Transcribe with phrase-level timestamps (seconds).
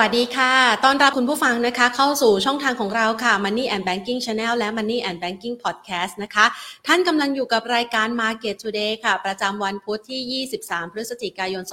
[0.00, 0.52] วัสดีค่ะ
[0.84, 6.46] ต้อนรับคุณผู้ฟังนะคะ เข้าสู่ช่องทางของเราค่ะ Money and Banking Channel และ Money and Banking Podcast นะคะ
[6.86, 11.64] ท่านกำลังอยู่กับรายการ Market Today ค่ะ ประจำวันพุธที่ 23 พฤศจิกายน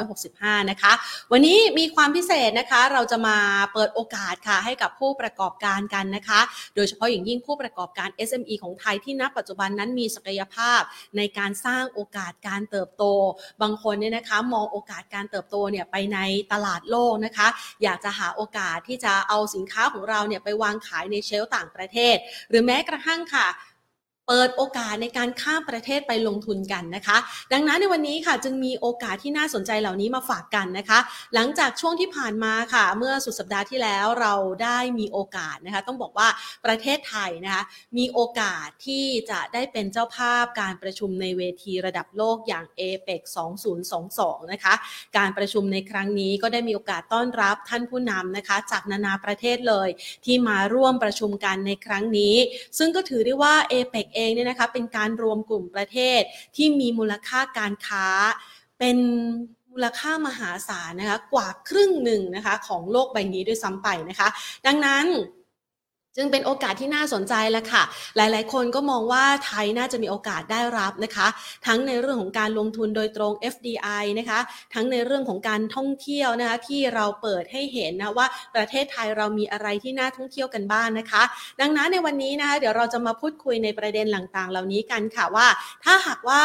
[0.00, 0.92] 2565 นะคะ
[1.32, 3.36] วันนี้มีความพิเศษนะคะ เราจะมา
[3.72, 6.40] เปิดโอกาสค่ะ ให้กับผู้ประกอบการกันนะคะ
[6.74, 10.80] โดยเฉพาะอย่างยิ่งผู้ประกอบการ SME ของไทยที่ณปัจจุบันนั้นมีศักยภาพ
[11.16, 13.04] ในการสร้างโอกาสการเติบโต
[13.62, 16.18] บางคนเนี่ยนะคะ มองโอกาสการเติบโตเนี่ยไปใน
[16.52, 17.48] ตลาดโลกนะคะ
[17.82, 22.16] อยากจะหาโอกาสที่จะเอาสินค้าของเราเนี่ยไปวางขายในเชลต่างประเทศ
[22.48, 23.46] หรือแม้กระทั่งค่ะ
[24.28, 27.16] เปิดโอกาสในการข้ามประเทศไปลงทุนกันนะคะ
[27.52, 30.98] ดังนั้นในวันนี้ค่ะจึงมีโอกาสที่น่าสนใจเหล่านี้มาฝากกันนะคะ
[31.34, 36.28] หลังจากช่วงที่ผ่านมาค่ะ เมื่อสุดสัปดาห์ที่แล้วเราได้มีโอกาสนะคะ ต้องบอกว่า
[36.66, 37.62] ประเทศไทยนะคะ
[37.98, 43.22] มีโอกาสที่จะได้เป็นเจ้าภาพการประชุมในเวทีระดับโลกอย่าง APEC
[43.86, 44.74] 2022 นะคะ
[45.16, 49.88] การประชุมในครั้งนี้ก็ได้มีโอกาสต้อนรับท่านผู้นำนะคะ จากนานาประเทศเลย
[50.24, 52.34] ที่มาร่วมประชุมกันในครั้งนี้
[52.78, 56.20] ซึ่งก็ถือได้ว่า APEC เองเนี่ยนะคะเป็นการรวมกลุ่มประเทศ
[56.56, 58.06] ที่มีมูลค่าการค้า
[58.78, 58.96] เป็น
[59.72, 64.28] มูลค่ามหาศาลนะคะกว่าครึ่งหนึ่งนะคะของโลกใบนี้ด้วยซ้ำไปนะคะ
[64.66, 65.06] ดังนั้น
[66.16, 67.82] จึงเป็นโอกาสที่น่าสนใจแล้วค่ะ
[68.16, 71.26] หลายๆ คนก็มองว่าไทยน่าจะมีโอกาสได้รับนะคะ
[71.66, 74.40] ทั้งในเรื่องของการลงทุนโดยตรง FDI นะคะ
[74.74, 81.22] ทั้งในเรื่องของการท่องเที่ยวนะคะที่เราเปิดให้เห็นนะว่าประเทศไทยเรามีอะไรที่น่าท่องเที่ยวกันบ้างนะคะ
[81.60, 85.46] ดังนั้นในวันนี้นะคะเดี๋ยวเราจะมาพูดคุยในประเด็นต่างๆ เหล่านี้กันค่ะว่า
[85.84, 86.42] ถ้าหากว่า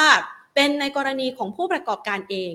[0.56, 2.54] เป็นในกรณีของผู้ประกอบการเอง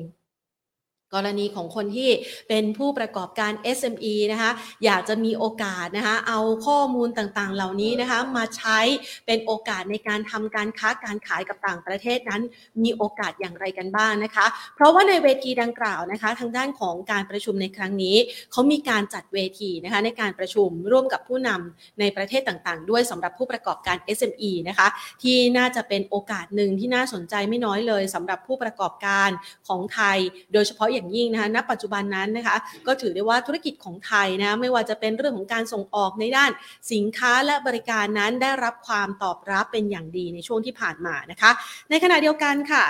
[1.14, 2.10] กรณีของคนที่
[2.48, 4.50] เป็นผู้ประกอบการ SME นะคะ
[4.84, 8.78] อยากจะมีโอกาสนะคะเอาข้อมูลต่างๆ เหล่านี้นะคะมาใช้
[9.26, 12.42] เป็นโอกาสในการทำการค้าการขายกับต่างประเทศนั้น
[12.82, 18.16] มีโอกาสอย่างไรกันบ้างนะคะ เพราะว่าในเวทีดังกล่าวนะคะ ทางด้านของการประชุมในครั้งนี้
[18.52, 24.88] เขามีการจัดเวทีนะคะในการประชุมร่วมกับผู้นำในประเทศต่างๆ ด้วยสำหรับผู้ประกอบการ SME นะคะ
[25.22, 29.30] ที่น่าจะเป็นโอกาสหนึ่งที่น่าสนใจไม่น้อยเลยสำหรับผู้ประกอบการ
[29.68, 30.18] ของไทย
[30.52, 36.50] โดยเฉพาะอย่างยิ่งนะคะณปัจจุบันนั้นนะคะก็ถือได้ว่าธุรกิจของไทยนะไม่ว่าจะเป็นเรื่องของการส่งออกในด้าน
[36.92, 41.50] สินค้าและบริการนั้นได้รับความตอบรับเป็นอย่างดีในช่วงที่ผ่านมานะคะ
[41.90, 42.86] ในขณะเดียวกันค่ะ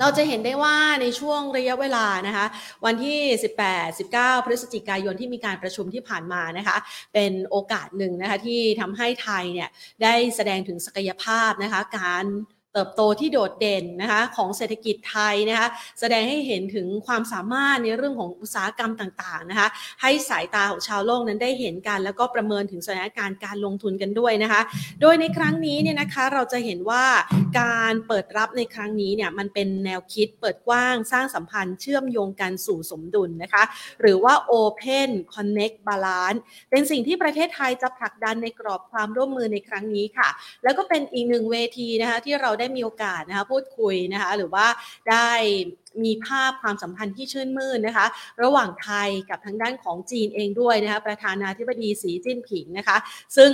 [0.00, 2.46] เราจะเห็นได้ว่าในช่วงระยะเวลานะคะ
[2.84, 3.18] วันที่
[3.60, 6.76] 18 19 พฤศจิกายนที่มีการประชุมที่ผ่านมานะคะ
[7.14, 9.68] เป็นโอกาสหนึ่งนะคะที่ทำให้ไทยเนี่ย
[10.02, 12.24] ได้แสดงถึงศักยภาพนะคะการ
[12.74, 15.68] เติบโตที่โดดเด่นนะคะของเศรษฐกิจไทยนะคะ
[16.00, 19.68] แสดงให้เห็นถึงความสามารถในเรื่องของอุตสาหกรรมต่างๆนะคะ
[20.02, 24.60] ให้สายตาของชาวโลกนั้นได้เห็นกัน แล้วก็ประเมินถึงสถานการณ์การลงทุนกันด้วยนะคะ
[25.00, 27.04] โดยในครั้งนี้เนี่ยนะคะเราจะเห็นว่า
[27.60, 33.62] การเปิดรับในครั้งนี้เนี่ยมันเป็นแนวคิดเปิดกว้างสร้างสัมพันธ์เชื่อมโยงกันสู่สมดุลนะคะ
[34.00, 40.28] หรือว่า Open Connect Balance เป็นสิ่งที่ประเทศไทยจะผลักดันในกรอบความร่วมมือในครั้งนี้ค่ะ
[40.64, 44.66] แล้วก็เป็นอีกหนึ่งเวทีนะคะที่เราได้ได้มีโอกาสนะคะพูดคุยนะคะหรือว่า
[45.10, 45.30] ได้
[46.04, 48.06] มีภาพความสัมพันธ์ที่ชื่นมื่นนะคะ
[48.42, 52.96] ระหว่างไทยกับทางด้านของจีนเองด้วยนะคะประธานาธิบดีสีจิ้นผิงนะคะ
[53.36, 53.50] ซึ่ง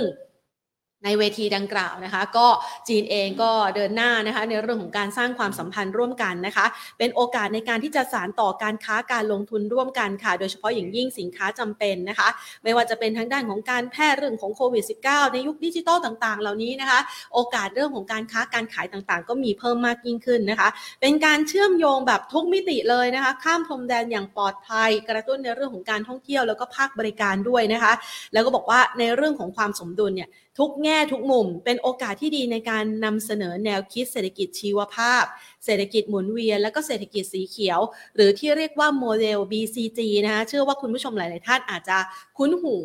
[1.05, 2.47] ในเวทีดังกล่าวนะคะ ก็
[2.87, 6.65] จีนเองก็เดินหน้านะคะในเรื่องของการสร้างความสัมพันธ์ร่วมกันนะคะ
[6.97, 12.27] เป็นโอกาสในการที่จะสานต่อการค้าการลงทุนร่วมกันค่ะ โดยเฉพาะอย่างยิ่งสินค้าจำเป็นนะคะ
[12.63, 16.99] ไม่ว่าจะเป็นทั้งด้านของการแพร่เรื่องของโควิด -19 ในยุคดิจิตอลต่างๆ เหล่านี้นะคะ
[17.33, 20.69] โอกาสเรื่องของการค้าการขายต่างๆ ก็มีเพิ่มมากยิ่งขึ้นนะคะ
[21.01, 27.93] เป็นการเชื่อมโยงแบบทุกมิติเลยนะคะ ข้ามพรมแดนอย่างปลอดภัย กระตุ้นในเรื่องของการท่องเที่ยวแล้วก็ภาคบริการด้วยนะคะ
[28.33, 30.29] แล้วก็บอกว่าในเรื่องของความสมดุลเนี่ย
[30.59, 35.23] ทุกแง่ทุกมุมเป็นโอกาสที่ดีในการนำเสนอแนวคิดเศรษฐกิจชีวภาพ
[35.65, 37.79] เศรษฐกิจหมุนเวียน และก็เศรษฐกิจสีเขียว
[38.15, 41.97] หรือที่เรียกว่าโมเดล BCG นะคะเชื่อว่าคุณผู้ชมหลาย ๆ ท่านอาจจะ
[42.37, 42.75] คุ้นหู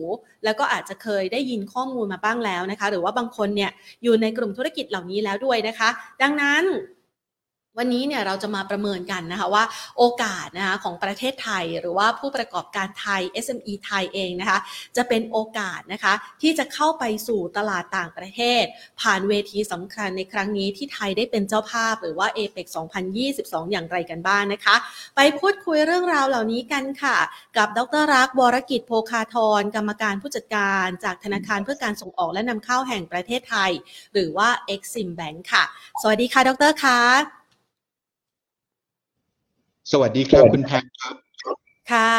[0.45, 3.71] แล้วก็อาจจะเคยได้ยินข้อมูลมาบ้างแล้วนะคะ หรือว่าบางคนเนี่ย
[4.03, 5.89] อยู่ในกลุ่มธุรกิจเหล่านี้แล้วด้วยนะคะ
[6.23, 6.65] ดังนั้น
[7.79, 9.65] วันนี้เนี่ยเราจะมาประเมินกันนะคะว่า
[9.99, 14.59] โอกาสนะคะของประเทศไทย หรือว่าผู้ประกอบการไทย SME ไทยเองนะคะ
[14.97, 16.13] จะเป็นโอกาสนะคะ
[16.43, 18.65] ที่จะเข้าไปสู่ตลาดต่างประเทศ
[19.01, 22.67] ผ่านเวทีสำคัญในครั้งนี้ที่ไทยได้เป็นเจ้าภาพ หรือว่า APEC
[23.19, 24.77] 2022 อย่างไรกันบ้างนะคะ
[25.17, 27.17] ไปพูดคุยเรื่องราวเหล่านี้กันค่ะ
[27.57, 33.71] กับดรรักวรกิจโภคาธรกรรมการผู้จัดการจากธนาคารเพื่อการส่งออกและนำเข้าแห่งประเทศไทย
[34.13, 35.65] หรือว่า Exim Bank ค่ะ
[36.03, 37.46] สวัสดีค่ะดรคะ
[39.93, 41.17] สวัสดีครับคุณแพงครับ
[41.93, 42.15] ค่ะ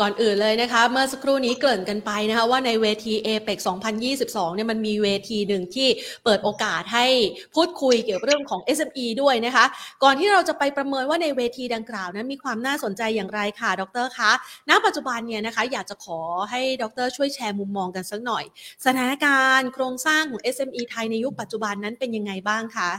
[0.00, 3.58] ก่อนอื่นเลยนะคะ เมื่อสักครู่นี้เกริ่นกันไปนะคะว่าในเวที APEC
[4.06, 5.88] 2022 เนี่ยมันมีเวทีหนึ่งที่
[6.24, 7.06] เปิดโอกาสให้
[7.54, 9.64] พูดคุยเกี่ยวกับเรื่องของ SME ด้วยนะคะ
[10.02, 14.30] ก่อนที่เราจะไปประเมินว่าในเวทีดังกล่าวนั้นมีความน่าสนใจอย่างไรค่ะ ดรคะ
[14.68, 16.20] ณ ปัจจุบันเนี่ยนะคะ อยากจะขอ
[16.50, 18.44] ให้ดรช่วยแชร์มุมมองกันสักหน่อย
[18.86, 22.90] สถานการณ์โครงสร้างของ SME ไทยในยุคปัจจุบันนั้นเป็นยังไงบ้างคะ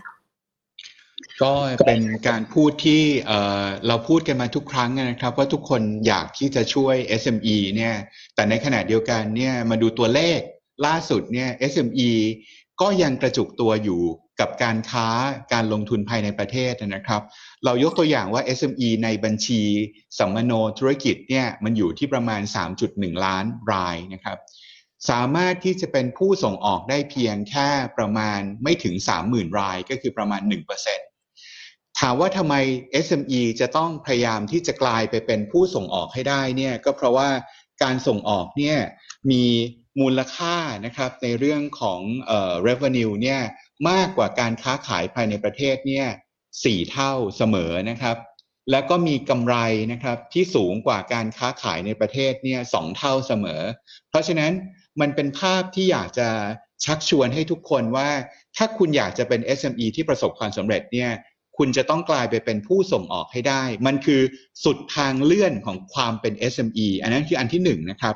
[1.43, 1.53] ก็
[1.85, 3.03] เป็นการพูดที่
[3.87, 7.95] เราพูดกันมาทุกครั้งนะครับ ว่าทุกคนอยากที่จะช่วย SME เนี่ย
[8.35, 10.39] แต่ในขณะเดียวกันเนี่ยมาดูตัวเลข
[10.85, 12.11] ล่าสุดเนี่ย SME
[12.81, 14.01] ก็ยังกระจุกตัวอยู่
[14.39, 15.07] กับการค้า
[15.53, 17.21] การลงทุนภายในประเทศนะครับ
[17.65, 19.61] เรายกตัวอย่างว่า SME ในบัญชี
[20.19, 22.41] สัมมโนธุรกิจเนี่ยมันอยู่ที่ประมาณ
[22.83, 24.37] 3.1 ล้านรายนะครับ
[25.09, 28.95] สามารถที่จะเป็นผู้ส่งออกได้เพียงแค่ประมาณไม่ถึง
[29.27, 31.08] 30,000 รายก็คือประมาณ 1%
[31.99, 32.55] ถามว่าทำไม
[33.05, 37.29] SME จะต้องพยายามที่จะกลายไปเป็นผู้ส่งออกให้ได้เนี่ยก็เพราะว่า
[37.83, 38.77] การส่งออกเนี่ย
[39.31, 39.43] มี
[39.99, 40.55] มูลค่า
[40.85, 43.41] นะครับในเรื่องของเอ่อ revenue เนี่ย
[43.89, 46.07] มากกว่าการค้าขายภายในประเทศเนี่ย
[46.63, 48.17] สี่เท่าเสมอนะครับ
[48.71, 49.55] แล้วก็มีกำไร
[49.91, 53.61] นะครับที่สูงกว่าการค้าขายในประเทศเนี่ยสองเท่าเสมอ
[54.09, 54.51] เพราะฉะนั้น
[55.01, 56.29] มันเป็นภาพที่อยากจะ
[56.85, 58.09] ชักชวนให้ทุกคนว่า
[58.57, 61.11] ถ้าคุณอยากจะเป็น SME ที่ประสบความสำเร็จเนี่ย
[61.59, 64.21] คุณจะต้องกลายไปเป็นผู้ส่งออกให้ได้ มันคือ
[64.63, 68.15] สุดทางเลื่อนของความเป็น SME อันนั้นคืออันที่หนึ่งนะครับ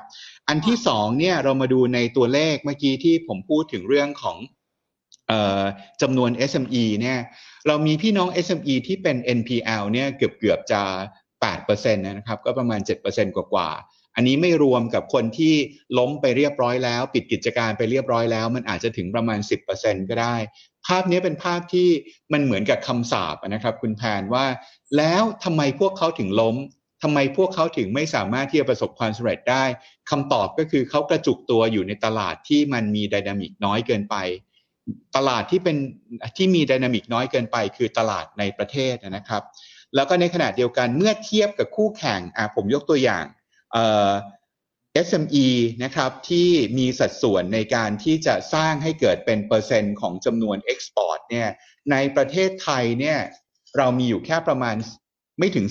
[0.50, 4.38] อันที่สองเนี่ยเรามาดูในตัวเลขเมื่อกี้ที่ผมพูดถึงเรื่องของ
[6.02, 7.20] จำนวน SME เนี่ย
[7.68, 10.82] เรามีพี่น้อง SME ที่เป็น NPL เนี่ยเกือบเกือบจะ
[11.38, 13.70] 8%นะครับ ก็ประมาณ 7%กว่ากว่า
[14.16, 15.54] อันนี้ไม่รวมกับคนที่
[15.98, 19.40] ล้มไปเรียบร้อยแล้ว ปิดกิจการไปเรียบร้อยแล้ว มันอาจจะถึงประมาณ
[19.76, 20.36] 10%ก็ได้
[20.88, 21.90] ภาพนี้เป็นภาพที่
[22.34, 24.46] มันเหมือนกับคำสาปนะครับคุณแพนว่า
[24.98, 26.58] แล้วทำไมพวกเขาถึงล้ม
[27.04, 29.64] ทำไมพวกเขาถึงไม่สามารถที่จะประสบความสำเร็จได้
[30.10, 34.16] คำตอบก็คือเขากระจุกตัวอยู่ในตลาดที่มันมี dynamic น้อยเกินไป
[35.16, 35.78] ตลาดที่เป็น
[36.38, 39.44] ที่มี dynamic น้อยเกินไป คือตลาดในประเทศนะครับ
[39.96, 42.20] แล้วก็ในขณะเดียวกันเมื่อเทียบกับคู่แข่ง
[42.56, 43.26] ผมยกตัวอย่าง
[45.08, 45.48] SME
[45.84, 51.50] นะครับที่มีสัดส่วนในการที่จะสร้างให้เกิดเป็นเปอร์เซ็นต์ของจำนวน export เนี่ย
[51.92, 53.20] ในประเทศไทยเนี่ย
[53.78, 54.76] เรามีอยู่แค่ประมาณ
[55.40, 55.66] ไม่ถึง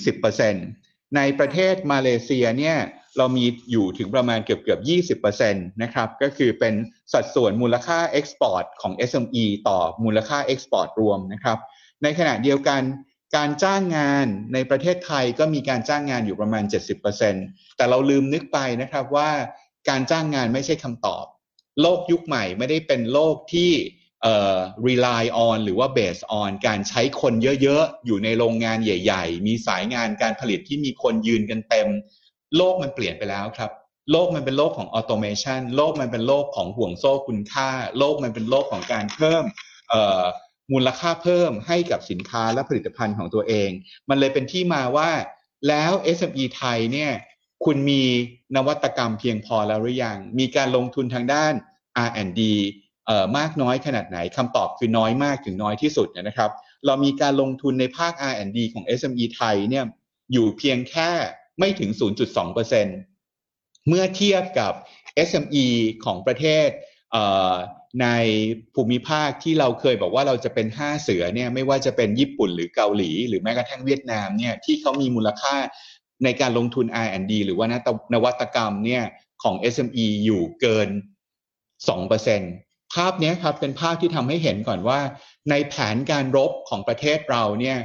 [0.55, 2.77] 10%ในประเทศมาเลเซียเนี่ย
[3.17, 4.77] เรามีอยู่ถึงประมาณเกือบเกือ
[5.15, 6.73] บ20%นะครับก็คือเป็น
[7.13, 11.57] สัดส่วนมูลค่า export ของ SME ต่อมูลค่า export รวมนะครับ
[12.03, 12.81] ในขณะเดียวกัน
[13.35, 16.63] การจ้างงานในประเทศไทยก็มีการจ้างงานอยู่ประมาณ
[17.21, 19.29] 70%แต่เราลืมนึกไปนะครับว่า
[19.89, 21.25] การจ้างงานไม่ใช่คำตอบ
[21.81, 23.71] โลกยุคใหม่ไม่ได้เป็นโลกที่
[24.21, 24.57] เอ่อ
[24.87, 31.87] rely on หรือว่า based on การใช้คนเยอะๆ อยู่ในโรงงานใหญ่ ๆ มีสายงานการผลิตที่มีคนยืนกันเต็ม
[32.57, 33.71] โลกมันเปลี่ยนไปแล้วครับ
[34.11, 39.43] โลกมันเป็นโลกของ automation โลกมันเป็นโลกของห่วงโซ่คุณค่า โลกมันเป็นโลกของการเพิ่ม
[40.71, 43.69] มูลค่าเพิ่มให้กับสินค้าและผลิตภัณฑ์ของตัวเอง
[44.09, 45.09] มันเลยเป็นที่มาว่า
[45.67, 47.11] แล้ว SME ไทยเนี่ย
[47.65, 48.03] คุณมี
[48.55, 51.53] นวัตกรรมเพียงพอแล้วหรือยัง มีการลงทุนทางด้าน
[52.07, 52.41] R&D
[53.05, 56.51] เอ่อมากน้อยขนาดไหนคำตอบคือน้อยมากถึงน้อยที่สุดนะครับ
[56.85, 59.85] เรามีการลงทุนในภาค R&D ของ SME ไทยเนี่ย
[60.31, 61.11] อยู่เพียงแค่
[61.59, 61.89] ไม่ถึง
[63.09, 64.73] 0.2%เมื่อเทียบกับ
[65.27, 65.65] SME
[66.05, 66.67] ของประเทศ
[68.01, 68.07] ใน
[68.75, 75.55] ภูมิภาคที่เราเคยบอกว่าเราจะเป็นห้าเสือเนี่ยไม่ว่าจะเป็นญี่ปุ่นหรือเกาหลี หรือแม้กระทั่งเวียดนามเนี่ยที่เขามีมูลค่า
[76.23, 77.67] ในการลงทุน R&D หรือว่า
[78.13, 79.03] นวัตกรรมเนี่ย
[79.43, 80.89] ของ SME อยู่เกิน
[81.71, 84.99] 2%ภาพนี้ครับเป็นภาพที่ทำให้เห็นก่อนว่า
[85.49, 87.77] ในแผนการรบของประเทศเราเนี่ย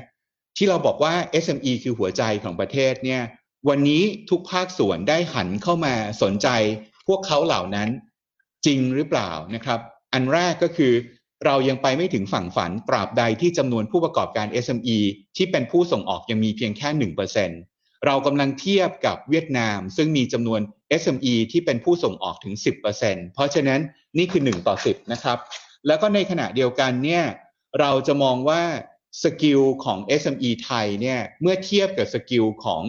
[0.57, 3.23] ที่เราบอกว่า SME คือหัวใจของประเทศเนี่ย
[3.69, 6.49] วันนี้ทุกภาคส่วนได้หันเข้ามาสนใจ
[7.07, 7.89] พวกเขาเหล่านั้น
[8.67, 9.81] จริงหรือเปล่านะครับ
[10.13, 10.93] อันแรกก็คือ
[11.45, 14.99] เรายังไปไม่ถึงฝั่งฝันตราบใดที่จำนวนผู้ประกอบการ SME
[15.37, 17.51] ที่เป็นผู้ส่งออกยังมีเพียงแค่หนึ่งเปอร์เซ็น
[18.07, 20.61] เรากำลังเทียบกับเวียดนาม ซึ่งมีจำนวน
[21.03, 22.55] SME ที่เป็นผู้ส่งออกถึง
[22.95, 23.81] 10%เพราะฉะนั้น
[24.19, 25.39] นี่คือ 1 ต่อ 10 นะครับ
[25.87, 27.25] แล้วก็ในขณะเดียวกันเนี่ย
[27.81, 28.63] เราจะมองว่า
[29.23, 32.83] skill ของ SME ไทยเนี่ยเมื่อเทียบกับ skill ของ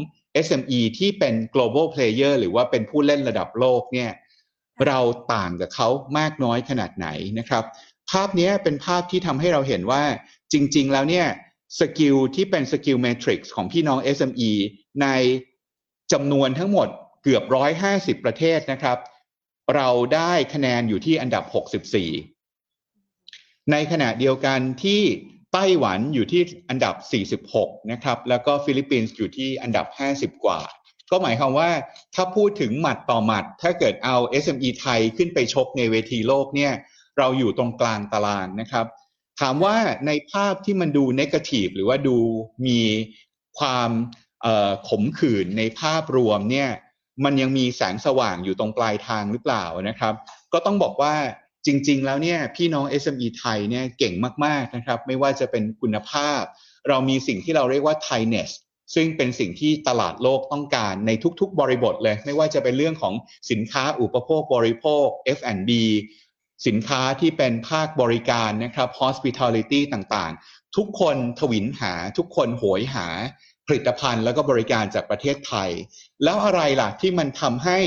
[0.46, 4.12] SME ที่เป็น global player หรือว่าเป็นผู้เล่นระดับโลกเนี่ย
[4.88, 5.00] เรา
[5.34, 7.08] ต่างกับเขามากน้อยขนาดไหน
[7.40, 7.64] นะครับ
[8.12, 10.04] ภาพนี้เป็นภาพที่ทำให้เราเห็นว่า
[10.54, 11.28] จริง ๆ แล้วเนี่ย
[11.80, 14.52] skill ที่เป็น skill matrix ของพี่น้อง SME
[15.02, 15.08] ใน
[16.12, 16.88] จำนวนทั้งหมด
[17.24, 18.98] เกือบร้อยห้าสิบประเทศนะครับ
[19.76, 21.44] เราได้คะแนนอยู่ที่อันดับ
[22.54, 25.02] 64 ในขณะเดียวกันที่
[25.54, 26.96] ไต้หวันอยู่ที่อันดับ
[27.46, 30.60] 46 นะครับ แล้วก็ฟิลิปปินส์อยู่ที่อันดับ 50 กว่า
[31.12, 31.70] ก็หมายความว่า
[32.16, 36.74] ถ้าพูดถึงหมัดต่อหมัด ถ้าเกิดเอา SME ไทยขึ้นไปชกในเวทีโลกเนี่ย
[37.18, 38.86] เราอยู่ตรงกลางตารางนะครับ
[39.42, 39.76] ถามว่า
[40.08, 42.18] ในภาพที่มันดูนกาทีฟหรือว่าดู
[42.68, 42.80] มี
[43.60, 43.92] ความ
[44.90, 46.70] ขมขื่นในภาพรวมเนี่ย
[47.26, 50.14] มันยังมีแสงสว่างอยู่ตรงปลายทางหรือเปล่านะครับ
[50.54, 51.16] ก็ต้องบอกว่า
[51.66, 54.14] จริง ๆ แล้วเนี่ยพี่น้อง SME ไทยเนี่ยเก่ง
[54.46, 56.42] มาก ๆ นะครับ ไม่ว่าจะเป็นคุณภาพ
[56.90, 58.50] เรามีสิ่งที่เราเรียกว่า Thainess
[58.96, 63.14] ซึ่งเป็นสิ่งที่ตลาดโลกต้องการในทุกๆ บริบทเลย ไม่ว่าจะเป็นเรื่องของ
[63.52, 65.06] สินค้าอุปโภคบริโภค
[65.38, 65.72] F&B
[66.68, 73.08] สินค้าที่เป็นภาคบริการนะครับ hospitality ต่างๆ ทุกคนทวินหาทุกคนโหยหา
[73.68, 75.70] ผลิตภัณฑ์แล้วก็บริการจากประเทศไทย
[76.24, 77.80] แล้วอะไรล่ะที่มันทำให้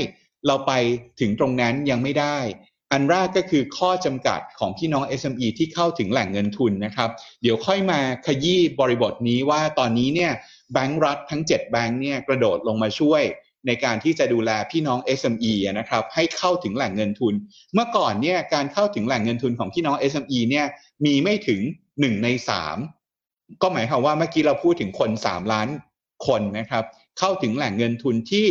[0.47, 0.71] เราไป
[1.19, 2.37] ถึงตรงนั้นยังไม่ได้
[2.91, 7.09] อันแรกก็คือข้อจำกัดของพี่น้อง SME ที่เข้าถึงแหล่งเงินทุนนะครับ
[7.41, 10.31] เดี๋ยวค่อยมาขยี้บริบทนี้ว่าตอนนี้เนี่ย
[10.73, 13.23] แบงก์รัฐทั้ง 7 แบงก์เนี่ยกระโดดลงมาช่วย
[13.67, 17.33] ในการที่จะดูแลพี่น้อง SME นะครับให้เข้าถึงแหล่งเงินทุน
[17.73, 20.65] เมื่อก่อนเนี่ยการเข้าถึงแหล่งเงินทุนของพี่น้อง SME เนี่ย
[21.05, 21.61] มีไม่ถึง
[21.91, 22.27] 1 ใน
[22.95, 25.67] 3 ก็หมายความว่าเมื่อกี้เราพูดถึงคน 3 ล้าน
[26.27, 26.83] คนนะครับ
[27.19, 28.47] เข้าถึงแหล่งเงินทุนที่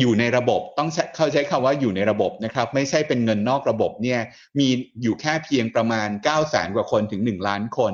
[0.00, 4.20] อยู่ในระบบต้องเข้าใช้คำว่าอยู่ในระบบนะครับไม่ใช่เป็นเงินนอกระบบเนี่ย
[4.58, 4.68] มี
[5.02, 7.92] อยู่แค่เพียงประมาณ 9 0 0แสนกว่าคนถึง 1 ล้านคน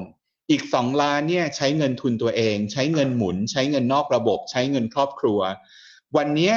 [0.51, 5.41] อีก2ล้านเนี่ยใช้เงินทุนตัวเอง ใช้เงินหมุน ใช้เงินนอกระบบ ใช้เงินครอบครัว
[6.17, 6.53] วันนี้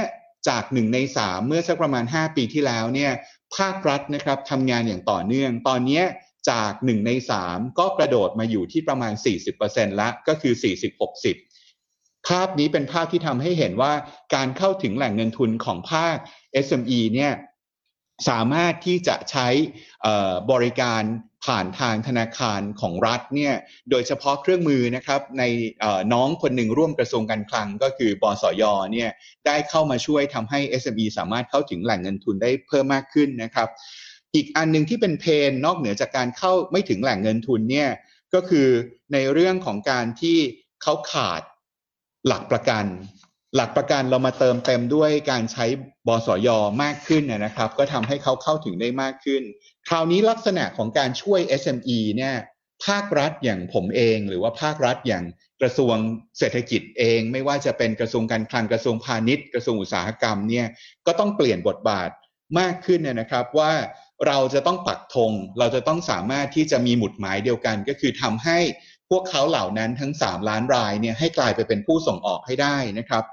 [0.49, 3.11] จากหนึ่งในสามเมื่อสักประมาณ 5 ปีที่แล้วเนี่ย
[3.57, 6.01] ภาครัฐนะครับทำงานอย่างต่อเนื่อง ตอนนี้
[6.49, 9.13] จากหนึ่งในสามก็กระโดดมาอยู่ที่ประมาณ
[9.57, 10.53] 40%ละก็คือ
[11.39, 13.93] 40-60 ภาพนี้เป็นภาพที่ทำให้เห็นว่า
[14.35, 16.15] การเข้าถึงแหล่งเงินทุนของภาค
[16.65, 17.33] SME เนี่ย
[18.29, 19.47] สามารถที่จะใช้
[20.51, 21.01] บริการ
[21.45, 23.53] ผ่านทางธนาคารของรัฐเนี่ย
[23.91, 25.43] โดยเฉพาะเครื่องมือนะครับใน
[26.13, 29.09] น้องคนหนึ่งร่วมกระทรวงการคลังก็คือบสยเนี่ย
[29.45, 33.67] ได้เข้ามาช่วยทำให้ SME สามารถเข้าถึงแหล่งเงินทุนได้เพิ่มมากขึ้นนะครับ
[34.35, 37.89] อีกอันหนึ่งที่เป็นเพนนอกเหนือจากการเข้าไม่ถึงแหล่งเงินทุนเนี่ย
[38.33, 38.67] ก็คือ
[39.13, 40.37] ในเรื่องของการที่
[40.83, 41.41] เขาขาด
[42.27, 42.85] หลักประกัน
[43.55, 45.65] หลักประกันเรามาเติมเต็มด้วยการใช้
[46.07, 46.49] บสย
[46.83, 49.43] มากขึ้นนะครับ ก็ทำให้เขาเข้าถึงได้มากขึ้น
[49.89, 52.35] คราวนี้ลักษณะของการช่วย SME เนี่ย
[52.85, 55.23] ภาครัฐอย่างผมเอง หรือว่าภาครัฐอย่าง
[55.61, 55.95] กระทรวง
[56.39, 60.67] เศรษฐกิจเอง ไม่ว่าจะเป็นกระทรวงการคลังกระทรวงพาณิชย์ กระทรวงอุตสาหกรรมเนี่ย
[61.07, 62.09] ก็ต้องเปลี่ยนบทบาท
[62.59, 63.73] มากขึ้นนะครับว่า
[64.27, 68.57] เราจะต้องปักธงเราจะต้องสามารถที่จะมีหมุดหมายเดียวกัน ก็คือทำให้
[69.09, 73.23] พวกเขาเหล่านั้นทั้ง 3 ล้านรายเนี่ยให้กลายไปเป็นผู้ส่งออกให้ได้นะครับ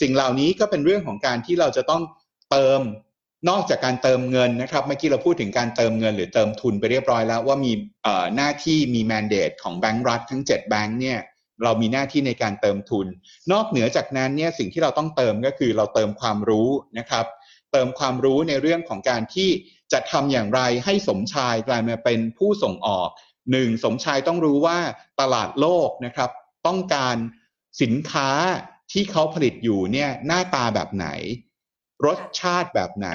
[0.00, 2.02] สิ่งเหล่านี้ก็เป็นเรื่องของการที่เราจะต้อง
[2.50, 2.80] เติม
[3.50, 7.72] นอกจากการเติมเงินนะครับเมื่อกี้เราพูดถึงการเติมเงินหรือเติมทุนไปเรียบร้อยแล้ว ว่ามี
[8.36, 11.18] หน้าที่มีแมนเดตของแบงก์รัฐทั้ง 7 แบงก์เนี่ย
[11.62, 13.06] เรามีหน้าที่ในการเติมทุน
[13.52, 17.26] นอกเหนือจากนั้นเนี่ยสิ่งที่เราต้องเติมก็คือเราเติมความรู้นะครับ
[17.72, 19.50] เติมความรู้ในเรื่องของการที่
[19.92, 23.08] จะทำอย่างไรให้สมชายกลายมาเป็นผู้ส่งออก
[23.50, 24.78] หนึ่งสมชายต้องรู้ว่า
[25.20, 26.30] ตลาดโลกนะครับ
[26.66, 27.16] ต้องการ
[27.82, 28.30] สินค้า
[28.92, 31.06] ที่เขาผลิตอยู่เนี่ยหน้าตาแบบไหน
[32.06, 33.10] รสชาติแบบไหน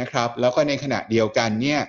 [0.00, 1.80] นะครับ แล้วก็ในขณะเดียวกันเนี่ย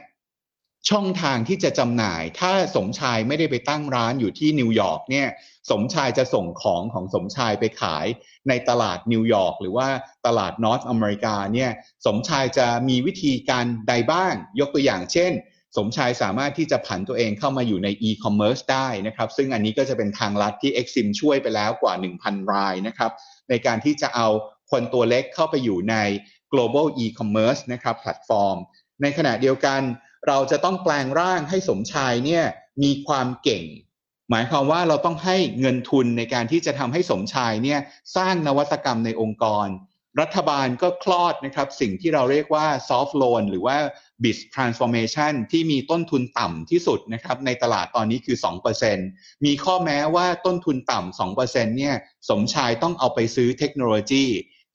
[0.90, 5.28] ช่องทางที่จะจำหน่าย ถ้าสมชายไม่ได้ไปตั้งร้านอยู่ที่นิวยอร์กเนี่ย
[5.70, 8.06] สมชายจะส่งของของสมชายไปขาย
[8.48, 9.88] ในตลาดนิวยอร์กหรือว่า
[10.26, 11.72] ตลาด North America เนี่ย
[12.06, 15.32] สมชายจะมีวิธีการใดบ้าง ยกตัวอย่างเช่น
[15.77, 23.12] สมชายสามารถที่จะผันตัวเองเข้ามาอยู่ใน e-commerce ได้นะครับ ซึ่งอันนี้ก็จะเป็นทางลัดที่ Exim ช่วยไปแล้วกว่า 1,000 รายนะครับ
[23.50, 24.27] ในการที่จะเอา
[24.72, 25.96] คนตัวเล็กเข้าไปอยู่ใน
[26.53, 28.58] global e-commerce นะครับแพลตฟอร์ม
[29.01, 29.82] ในขณะเดียวกัน
[30.27, 32.44] เราจะต้องแปลงร่างให้สมชายเนี่ย
[32.84, 33.65] มีความเก่ง
[34.30, 37.80] หมายความว่าเราต้องให้เงินทุนในการที่จะทำให้สมชายเนี่ย
[38.15, 39.68] สร้างนวัตกรรมในองค์กร
[40.22, 43.77] รัฐบาลก็คลอดนะครับสิ่งที่เราเรียกว่า soft loan หรือว่า
[44.24, 48.38] bit transformation ที่มีต้นทุนต่ำที่สุดนะครับในตลาดตอนนี้คือ
[48.92, 51.96] 2%มีข้อแม้ว่าต้นทุนต่ำ 2%เนี่ย
[52.30, 54.25] สมชายต้องเอาไปซื้อเทคโนโลยี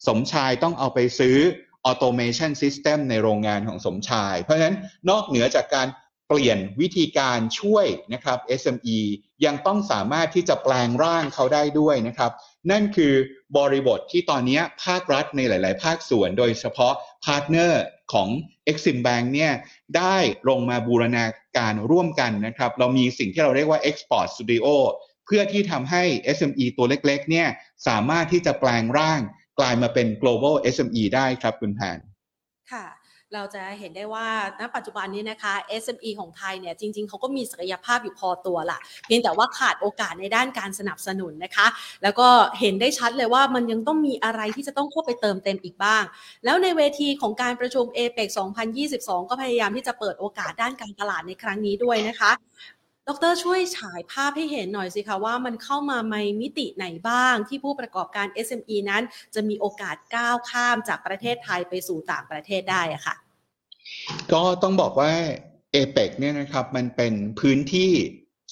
[0.07, 1.37] สมชายต้องเอาไปซื้อ
[1.91, 4.77] automation system ในโรงงานของสมชาย เพราะฉะนั้น
[5.11, 5.89] นอกเหนือจากการ
[6.29, 8.99] เปลี่ยนวิธีการช่วยนะครับ SME
[9.45, 12.33] ยังต้องสามารถที่จะแปลงร่างเขาได้ด้วยนะครับ
[12.71, 13.15] นั่นคือ
[13.57, 18.29] บริบทที่ตอนนี้ภาครัฐในหลาย ๆ ภาคส่วนโดยเฉพาะpartner ของ
[18.71, 19.53] Exim Bank เนี่ย
[19.97, 20.17] ได้
[20.49, 21.25] ลงมาบูรณา
[21.57, 24.67] การร่วมกันนะครับ เรามีสิ่งที่เราเรียกว่า Export Studio
[25.27, 26.03] เพื่อที่ทำให้
[26.37, 27.49] SME ตัวเล็กๆเนี่ย
[27.89, 29.21] สามารถที่จะแปลงร่าง
[29.59, 31.99] กลายมาเป็น global SME ได้ครับคุณแพน
[32.73, 32.87] ค่ะ
[33.35, 34.27] เราจะเห็นได้ว่า
[34.61, 41.67] ณปัจจุบันนี้นะคะ SME ของไทยเนี่ยจริง ๆเขาก็มีศักยภาพอยู่พอตัวละเพียงแต่ว่าขาดโอกาสในด้านการสนับสนุนนะคะ
[42.03, 42.29] แล้วก็
[42.61, 46.03] เห็นได้ชัดเลยว่ามันยังต้องมีอะไรที่จะต้องเข้าไปเติมเต็มอีกบ้าง
[46.45, 48.29] แล้วในเวทีของการประชุม APEC
[48.79, 52.31] 2022 ก็พยายามที่จะเปิดโอกาสด้านการตลาดในครั้งนี้ด้วยนะคะ
[53.09, 59.03] ดรช่วยฉายภาพให้เห็นหน่อยสิคะว่ามันเข้ามาในมิติไหนบ้างที่ผู้ประกอบการ SME นั้น
[59.35, 63.17] จะมีโอกาสก้าวข้ามจากประเทศไทยไปสู่ต่างประเทศได้อะค่ะ
[64.33, 65.13] ก็ต้องบอกว่า
[65.73, 67.93] เอเปกเนี่ยนะครับมันเป็นพื้นที่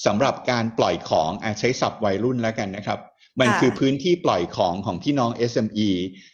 [0.07, 3.01] สำหรับการปล่อยของอาใช้ศัพท์วัยรุ่นแล้วกันนะครับ
[3.41, 5.91] มันคือพื้นที่ปล่อยของของพี่น้อง SME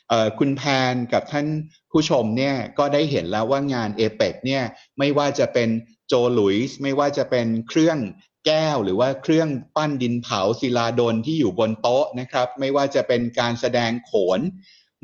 [0.09, 0.63] เอ่อคุณแพ
[0.93, 1.47] นกับท่าน
[1.91, 4.63] ผู้ชมเนี่ยก็ได้เห็นแล้วว่างานเอเปกเนี่ย
[4.99, 5.69] ไม่ว่าจะเป็น
[6.15, 7.99] โจหลุยส์ไม่ว่าจะเป็นเครื่อง
[8.47, 14.41] แก้วหรือว่าเครื่องปั้นดินเผาศิลาดลที่อยู่บนโต๊ะนะครับ ไม่ว่าจะเป็นการแสดงโขน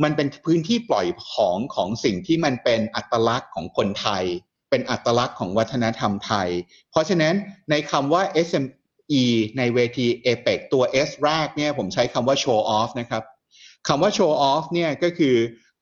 [0.02, 4.24] มันเป็นพื้นที่ปล่อยของของสิ่งที่มันเป็นอัตลักษณ์ของคนไทย
[4.70, 6.48] เป็นอัตลักษณ์ของวัฒนธรรมไทย
[6.90, 7.34] เพราะฉะนั้น
[7.70, 9.24] ในคำว่า SME
[9.58, 13.22] ในเวที APEC ตัว S แรกเนี่ยผมใช้คำว่า show off นะครับ
[13.88, 15.36] คำว่า show off เนี่ยก็คือ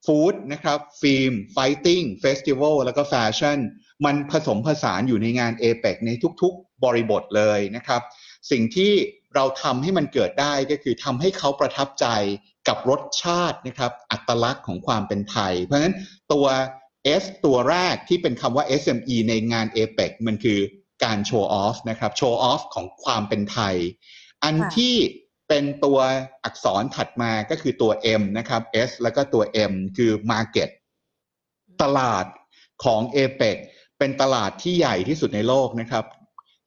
[0.07, 3.59] food นะครับ film fighting festival แล้วก็ fashion
[4.05, 6.11] มันผสมผสานอยู่ในงาน a p e ปใน
[6.43, 8.03] ทุกๆ บริบทเลยนะครับ
[8.51, 8.93] สิ่งที่
[9.35, 12.07] เราทำให้มันเกิดได้ก็คือทำให้เขาประทับใจ
[12.69, 15.95] กับรสชาตินะครับ อัตลักษณ์ของความเป็นไทย เพราะฉะนั้น
[16.33, 16.47] ตัว
[17.23, 20.61] S ตัวแรกที่เป็นคำว่า SME ในงาน a p e ปมันคือ
[21.05, 23.77] การโชว์ออฟนะครับโชว์ออฟของความเป็นไทย
[24.45, 24.95] อันที่
[25.49, 25.99] เป็นตัว
[26.45, 30.71] อักษรถัดมาก็คือตัว M นะครับ S แล้วก็ตัว M คือ Market
[31.83, 32.25] ตลาด
[32.85, 33.57] ของ a p e ป
[33.99, 36.05] เป็นตลาดที่ใหญ่ที่สุดในโลกนะครับ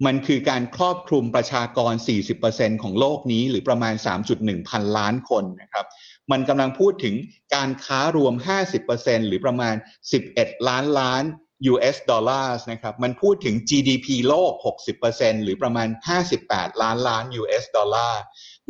[0.05, 1.93] มันคือการครอบคลุมประชากร
[2.37, 3.93] 40%ของโลกนี้ หรือประมาณ
[4.31, 5.85] 3.1 พันล้านคนนะครับ
[6.31, 7.15] มันกำลังพูดถึง
[7.55, 8.33] การค้ารวม
[8.81, 9.75] 50%หรือประมาณ
[10.21, 11.23] 11 ล้านล้าน
[11.71, 14.51] US ดอลลาร์นะครับ มันพูดถึง GDP โลก
[14.99, 15.87] 60%หรือประมาณ
[16.35, 18.21] 58 ล้านล้าน US ดอลลาร์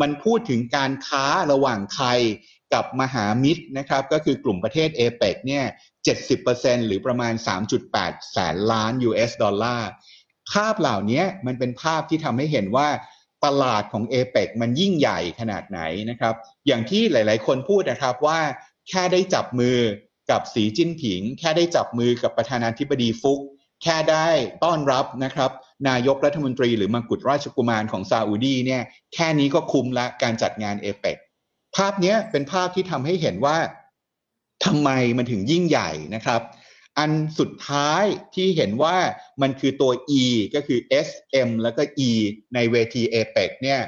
[0.01, 2.19] มันพูดถึงการค้าระหว่างไทย
[2.73, 5.63] กับมหามิตรนะครับก็คือกลุ่มประเทศเอเปกเนี่ย
[6.25, 7.33] 70%หรือประมาณ
[7.83, 9.89] 3.8 แสนล้าน US ดอลลาร์
[10.51, 12.87] ภาพเหล่านี้มันเป็นภาพที่ทำให้เห็นว่า
[13.45, 16.35] ตลาดของเอเปกมันยิ่งใหญ่ขนาดไหนนะครับ
[16.67, 18.39] อย่างที่หลาย ๆ คนพูดนะครับว่า
[18.89, 19.77] แค่ได้จับมือ
[20.31, 23.39] กับสีจิ้นผิง แค่ได้จับมือกับประธานาธิบดีฟุก
[23.83, 24.27] แค่ได้
[24.63, 25.51] ต้อนรับนะครับ
[25.89, 28.81] นายกรัฐมนตรีหรือมังกุฎราชกุมารของซาอุดีเนี่ย
[29.13, 31.17] แค่นี้ก็คุ้มละการจัดงานเอเปก
[31.75, 33.57] ภาพนี้เป็นภาพที่ทำให้เห็นว่า
[34.65, 36.41] ทำไมมันถึงยิ่งใหญ่นะครับ
[36.97, 38.03] อันสุดท้าย
[38.35, 38.97] ที่เห็นว่า
[39.41, 40.23] มันคือตัว E
[40.55, 42.11] ก็คือ SM แล้วก็ E
[42.53, 43.81] ในเวที APEC เนี่ย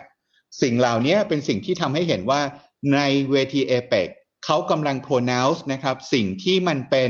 [0.62, 2.42] สิ่งเหล่านี้เป็นสิ่งที่ทำให้เห็นว่า
[2.94, 3.00] ใน
[3.32, 4.10] เวที APEC
[4.46, 7.10] เขากำลัง pronounce นะครับ สิ่งที่มันเป็น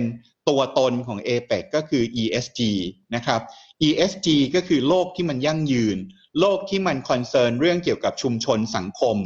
[0.50, 2.62] ตัวตนของ APEC ก็คือ ESG
[3.16, 3.42] นะครับ
[3.88, 5.98] ESG ก็คือโลกที่มันยั่งยืน
[6.40, 9.18] โลกที่มันคอนเซิร์นเรื่องเกี่ยวกับชุมชนสังคม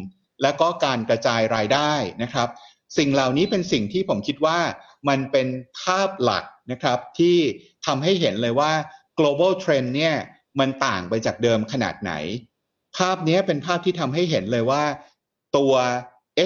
[0.45, 2.47] และก็การกระจายรายได้นะครับ
[2.97, 4.59] สิ่งเหล่านี้เป็นสิ่งที่ผมคิดว่า
[5.09, 5.47] มันเป็น
[5.81, 7.37] ภาพหลักนะครับที่
[7.85, 8.71] ทำให้เห็นเลยว่า
[9.19, 10.15] global trend เนี่ย
[10.59, 12.11] มันต่างไปจากเดิมขนาดไหน
[12.97, 14.83] ภาพนี้เป็นภาพที่ทำให้เห็นเลยว่า
[15.57, 15.73] ตัว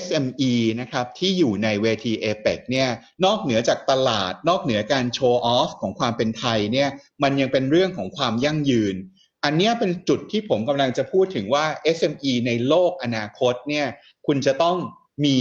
[0.03, 2.89] SME นะครับที่อยู่ในเวที APEC เนี่ย
[3.25, 6.89] นอกเหนือจากตลาด นอกเหนือการโชว์ออฟของความเป็นไทยเนี่ย
[7.23, 8.95] มันยังเป็นเรื่องของความยั่งยืน
[9.43, 11.65] อันนี้เป็นจุดที่ผมกำลังจะพูดถึงว่า
[11.97, 13.87] SME ในโลกอนาคตเนี่ย
[14.27, 14.77] คุณจะต้อง
[15.25, 15.37] มี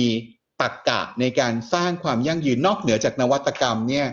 [0.61, 4.07] ตรกกะในการสร้างความยั่งยืนนอกเหนือจากนวัตกรรมเนี่ย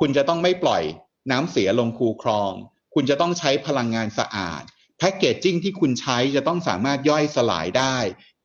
[0.00, 0.82] คุณจะต้องไม่ปล่อย
[1.30, 2.52] น้ำเสียลงคูคลอง
[2.94, 4.62] คุณจะต้องใช้พลังงานสะอาด
[4.98, 7.96] แพคเกจจิ้งที่คุณใช้จะต้องสามารถย่อยสลายได้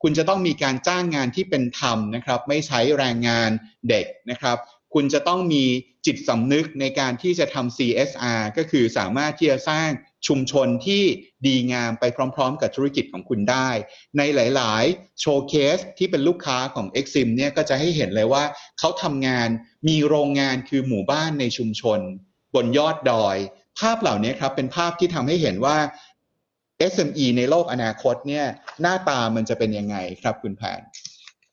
[0.03, 3.49] คุณจะต้องมีการจ้างงานที่เป็นธรรมนะครับ ไม่ใช้แรงงาน
[3.89, 4.57] เด็กนะครับ
[4.93, 5.63] คุณจะต้องมี
[6.05, 9.89] จิตสำนึกในการที่จะทำ CSR ก็คือสามารถที่จะสร้าง
[10.27, 11.03] ชุมชนที่
[11.47, 12.03] ดีงามไป
[12.35, 13.69] พร้อม ๆ กับธุรกิจของคุณได้
[14.17, 18.43] ในหลาย ๆ โชว์เคสที่เป็นลูกค้าของ Exim เนี่ยก็จะให้เห็นเลยว่า
[18.79, 19.49] เขาทำงาน
[19.87, 21.99] มีโรงงานคือหมู่บ้านในชุมชน
[22.55, 23.37] บนยอดดอย
[23.79, 25.77] ภาพเหล่านี้ครับเป็นภาพที่ทำให้เห็นว่า
[26.93, 28.45] SME ในโลกอนาคตเนี่ย
[28.81, 30.81] หน้าตามันจะเป็นยังไงครับคุณแพน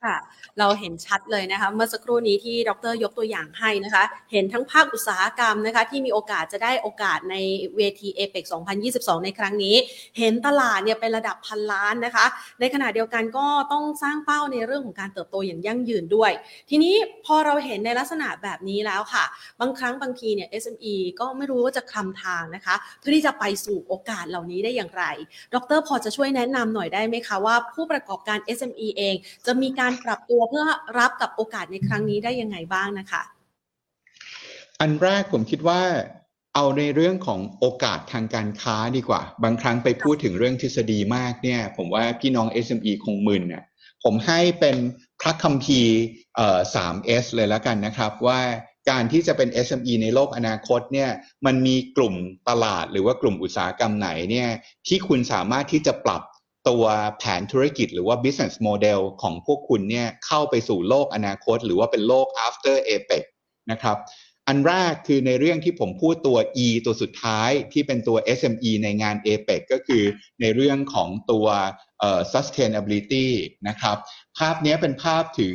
[0.05, 0.17] ค่ะ
[0.59, 7.37] เราเห็นชัดเลยนะคะ เมื่อสักครู่นี้ที่ดรยกตัวอย่างให้นะคะ เห็นทั้งภาคอุตสาหกรรมนะคะที่มีโอกาสจะได้โอกาสใน
[7.77, 8.45] เวทีเอเปก
[8.85, 9.77] 2022 ในครั้งนี้
[10.19, 12.27] เห็นตลาดเนี่ยเป็นระดับพันล้านนะคะ
[12.61, 16.33] ในขณะเดียวกันก็ต้องสร้างเป้าในเรื่องของการเติบโตอย่างยั่งยืนด้วย
[16.71, 16.95] ทีนี้
[17.27, 19.25] พอเราเห็นในลักษณะแบบนี้แล้วค่ะ
[19.61, 25.05] บางครั้งบางทีเนี่ย SME ก็ไม่รู้ว่าจะคลำทางนะคะ เพื่อที่จะไปสู่โอกาสเหล่านี้ได้อย่างไร
[25.55, 29.15] ดร พอจะช่วยแนะนำหน่อยได้ไหมคะว่าผู้ประกอบการ SME เอง
[29.47, 30.66] จะมีการปรับตัวเพื่อ
[30.98, 33.22] รับกับโอกาสในครั้งนี้ได้ยังไงบ้างนะคะ
[34.81, 35.83] อันแรกผมคิดว่า
[36.55, 43.64] เอาในเรื่องของโอกาสทางการค้าดีกว่า บางครั้งไปพูดถึงเรื่องทฤษฎีมากเนี่ย ผมว่าพี่น้อง SME คงมึนเนี่ย
[44.05, 44.76] ผมให้เป็น
[45.20, 45.94] พระคัมภีร์
[46.37, 48.40] เอ่อ 3S เลยแล้วกันนะครับว่า
[48.90, 51.11] การที่จะเป็น SME ในโลกอนาคตเนี่ย
[51.46, 52.14] มันมีกลุ่ม
[52.48, 54.48] ตลาดหรือว่ากลุ่มอุตสาหกรรมไหนเนี่ย
[54.88, 56.22] ที่คุณสามารถที่จะปรับ
[56.68, 56.85] ตัว
[57.18, 63.25] แผนธุรกิจหรือว่า business model ของพวกคุณเนี่ยเข้าไปสู่โลกอนาคต หรือว่าเป็นโลก after APEC
[63.70, 63.96] นะครับ
[64.48, 70.05] อันแรกคือในเรื่องที่ผมพูดตัว E ตัวสุดท้ายที่เป็นตัว SME ในงาน APEC ก็คือ
[70.40, 71.46] ในเรื่องของตัว
[72.33, 73.29] sustainability
[73.68, 73.96] นะครับ
[74.38, 75.55] ภาพนี้เป็นภาพถึง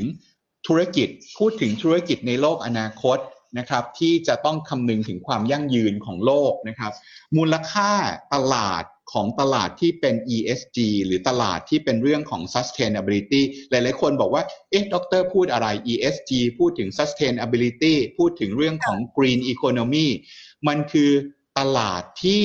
[0.68, 3.18] ธุรกิจพูดถึงธุรกิจในโลกอนาคต
[3.58, 6.94] นะครับที่จะต้องคำนึงถึงความยั่งยืนของโลกนะครับ
[7.38, 7.92] มูลค่า
[8.34, 8.84] ตลาด
[9.18, 20.08] ของตลาดที่เป็น ESG หรือตลาดที่เป็นเรื่องของ sustainability หลายๆ คนบอกว่า เอ๊ะ ดรพูดอะไร ESG พูดถึง sustainability พูดถึงเรื่องของ green economy
[20.68, 21.12] มันคือ
[21.60, 22.44] ตลาดที่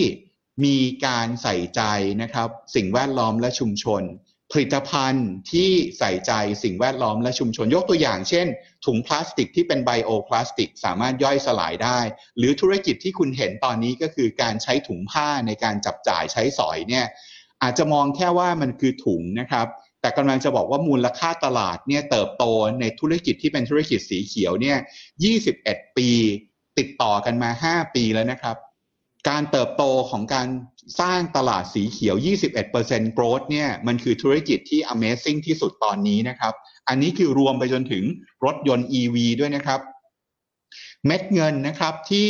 [0.64, 1.82] มีการใส่ใจ
[2.22, 4.02] นะครับ สิ่งแวดล้อมและชุมชน
[4.52, 8.46] ผลิตภัณฑ์ที่ใส่ใจสิ่งแวดล้อมและชุมชนยกตัวอย่าง เช่น
[8.86, 11.98] ถุงพลาสติกที่เป็นไบโอพลาสติก สามารถย่อยสลายได้
[12.38, 17.06] หรือธุรกิจที่คุณเห็นตอนนี้ก็คือการใช้ถุงผ้าในการจับจ่ายใช้สอยเนี่ย
[17.62, 19.66] อาจจะมองแค่ว่ามันคือถุงนะครับ
[20.00, 22.44] แต่กำลังจะบอกว่ามูลค่าตลาดเนี่ยเติบโต
[22.80, 24.78] ในธุรกิจที่เป็นธุรกิจสีเขียวเนี่ย
[25.36, 26.08] 21 ปี
[26.78, 28.56] ติดต่อกันมา 5 ปีแล้วนะครับ
[29.28, 30.48] การเติบโตของการ
[31.00, 32.16] สร้างตลาดสีเขียว
[32.66, 36.54] 21% growth เนี่ย มันคือธุรกิจที่ amazing ที่สุดตอนนี้นะครับ
[36.88, 38.04] อันนี้คือรวมไปจนถึง
[38.44, 39.80] รถยนต์ EV ด้วยนะครับ
[41.06, 42.28] เม็ดเงินนะครับที่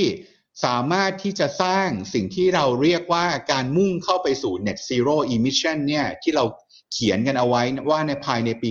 [0.65, 6.45] สามารถที่จะสร้างสิ่งที่เราเรียกว่าการมุ่งเข้าไปสู่ net zero emission เนี่ย ที่เรา
[6.93, 8.71] เขียนกันเอาไว้ว่าในภายในปี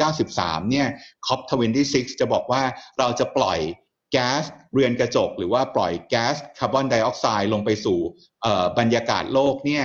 [0.00, 0.86] 2593 เนี่ย
[1.26, 2.62] COP26 จะบอกว่า
[2.98, 3.58] เราจะปล่อย
[4.12, 4.44] แก๊ส
[4.74, 8.00] เรือนกระจก หรือว่าปล่อยแก๊สคาร์บอนไดออกไซด์ลงไปสู่
[8.78, 9.84] บรรยากาศโลกเนี่ย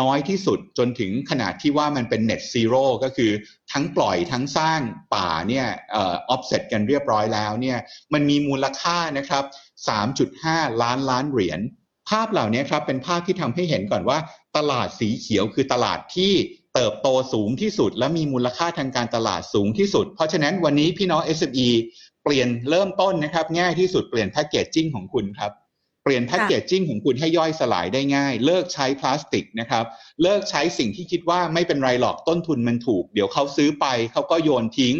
[0.00, 3.30] น้อยที่สุดจนถึงขนาดที่ว่ามันเป็น net zero ก็คือ
[3.72, 4.80] ทั้งปล่อยทั้งสร้าง
[5.14, 7.78] ป่าเนี่ยออฟเซตกันเรียบร้อยแล้วเนี่ย
[8.12, 9.44] มันมีมูลค่านะครับ
[10.08, 11.60] 3.5 ล้านล้านเหรียญ
[12.08, 14.18] ภาพเหล่านี้ครับเป็นภาพที่ทำให้เห็นก่อนว่า
[14.56, 16.32] ตลาดสีเขียวคือตลาดที่
[16.74, 21.68] เติบโตสูงที่สุด และมีมูลค่าทางการตลาดสูงที่สุด เพราะฉะนั้นวันนี้พี่น้อง SME
[22.24, 25.52] เปลี่ยนเริ่มต้นนะครับ ง่ายที่สุดเปลี่ยน packaging ของคุณครับ
[26.04, 29.84] เปลี่ยน packaging ของคุณให้ย่อยสลายได้ง่าย เลิกใช้พลาสติกนะครับ
[30.22, 34.94] เลิกใช้สิ่งที่คิดว่าไม่เป็นไรหรอกต้นทุนมันถูก เดี๋ยวเขาซื้อไปเขาก็โยนทิ้ง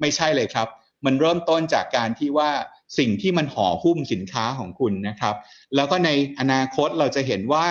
[0.00, 0.68] ไม่ใช่เลยครับ
[1.04, 2.50] มันเริ่มต้นจากการที่ว่า
[2.98, 5.34] สิ่งที่มันห่อหุ้มสินค้าของคุณนะครับ
[5.76, 7.66] แล้วก็ในอนาคตเราจะเห็นว่า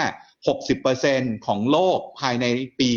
[0.72, 2.46] 60%ของโลกภายใน
[2.80, 2.90] ปี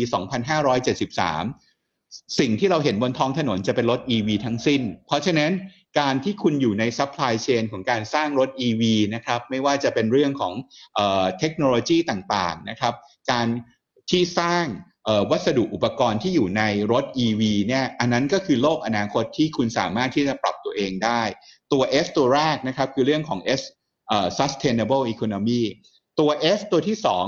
[0.75, 5.51] 2573 สิ่งที่เราเห็นบนท้องถนนจะเป็นรถ EV ทั้งสิ้น เพราะฉะนั้น
[5.99, 8.81] การที่คุณอยู่ใน supply chain ของการสร้างรถ EV
[9.15, 10.53] นะครับไม่ว่าจะเป็นเรื่องของ
[11.39, 12.93] เทคโนโลยีต่างๆนะครับ
[13.31, 13.47] การ
[14.11, 14.65] ที่สร้าง
[15.31, 21.21] วัสดุอุปกรณ์ที่อยู่ในรถ EV เนี่ยอันนั้นก็คือโลกอนาคตที่คุณสามารถที่จะปรับตัวเองได้
[21.71, 23.61] ตัว S ตัวแรกนะครับคือเรื่องของ S
[24.37, 25.63] sustainable economy
[26.19, 27.25] ตัว S ตัวที่สอง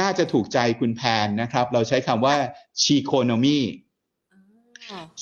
[0.00, 2.36] น่าจะถูกใจคุณแพนนะครับ เราใช้คำว่า
[2.82, 3.58] Sheconomy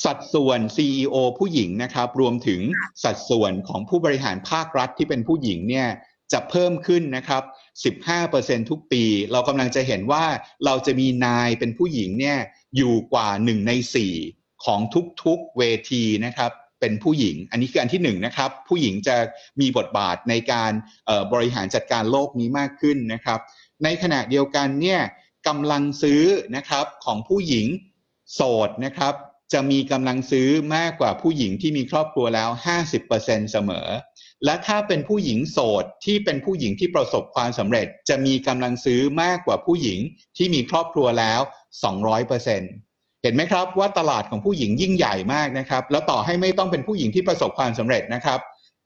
[0.05, 2.61] สัดส่วน CEO ผู้หญิงนะครับรวมถึง
[3.05, 5.89] สัดส่วนของผู้บริหารภาครัฐที่เป็นผู้หญิงเนี่ย
[6.33, 7.43] จะเพิ่มขึ้นนะครับ
[8.07, 10.25] 15%ทุกปี เรากำลังจะเห็นว่า
[10.65, 12.39] เราจะมีนายเป็นผู้หญิงเนี่ย
[12.77, 13.73] อยู่กว่า 1 ใน
[14.19, 14.81] 4 ของ
[15.25, 16.51] ทุกๆเวทีนะครับ
[16.81, 19.17] เป็นผู้หญิง อันนี้คืออันที่หนึ่งนะครับ ผู้หญิงจะ
[19.61, 20.73] มีบทบาทในการ
[21.33, 23.41] บริหารจัดการโลกนี้มากขึ้นนะครับ
[23.85, 25.01] ในขณะเดียวกันเนี่ย
[25.49, 26.23] กำลังซื้อ
[26.57, 27.67] นะครับของผู้หญิง
[28.35, 29.15] โสดนะครับ
[29.53, 32.49] จะมีกำลังซื้อมากกว่าผู้หญิงที่มีครอบครัวแล้ว
[33.01, 33.89] 50%เสมอ
[34.45, 39.99] และถ้าเป็นผู้หญิงโสดที่เป็นผู้หญิงที่ประสบความสำเร็จ จะมีกำลังซื้อมากกว่าผู้หญิง
[40.37, 41.41] ที่มีครอบครัวแล้ว
[42.17, 48.41] 200%เห็นไหมครับว่าตลาดของผู้หญิงยิ่งใหญ่มากนะครับ แล้วต่อให้ไม่ต้องเป็นผู้หญิงที่ประสบความสำเร็จนะครับ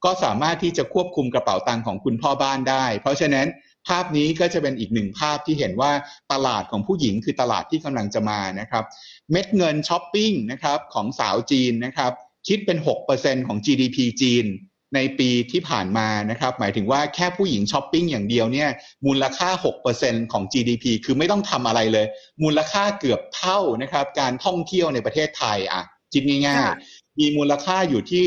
[0.05, 3.47] ก็สามารถที่จะควบคุมกระเป๋าตังค์ของคุณพ่อบ้านได้ เพราะฉะนั้น
[3.89, 5.93] ภาพนี้ก็จะเป็นอีกหนึ่งภาพที่เห็นว่า
[6.33, 8.85] ตลาดของผู้หญิงคือตลาดที่กำลังจะมานะครับ
[9.31, 12.13] เม็ดเงินช้อปปิ้งนะครับของสาวจีนนะครับ
[12.49, 12.79] คิดเป็น
[13.13, 14.47] 6%ของ GDP จีน
[14.95, 18.69] ในปีที่ผ่านมานะครับหมายถึงว่าแค่ผู้หญิงช้อปปิ้งอย่างเดียวเนี่ย
[19.07, 19.49] มูลค่า
[19.91, 22.07] 6%ของ GDP คือไม่ต้องทำอะไรเลย
[22.43, 28.25] มูลค่าเกือบเท่านะครับการท่องเที่ยวในประเทศไทยอะคิดง่ายๆ มีมูลค่าอยู่ที่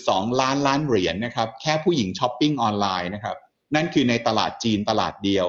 [0.00, 3.36] 1.2 ล้านล้านเหรียญนะครับแค่ผู้หญิงช้อปปิ้งออนไลน์นะครับ
[3.74, 5.46] นั่นคือในตลาดจีนตลาดเดียว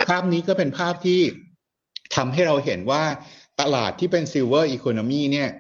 [0.09, 1.21] ภาพนี้ก็เป็นภาพที่
[2.17, 3.05] ทำให้เราเห็นว่า
[3.61, 5.51] ตลาดที่เป็น Silver Economy เนี่ย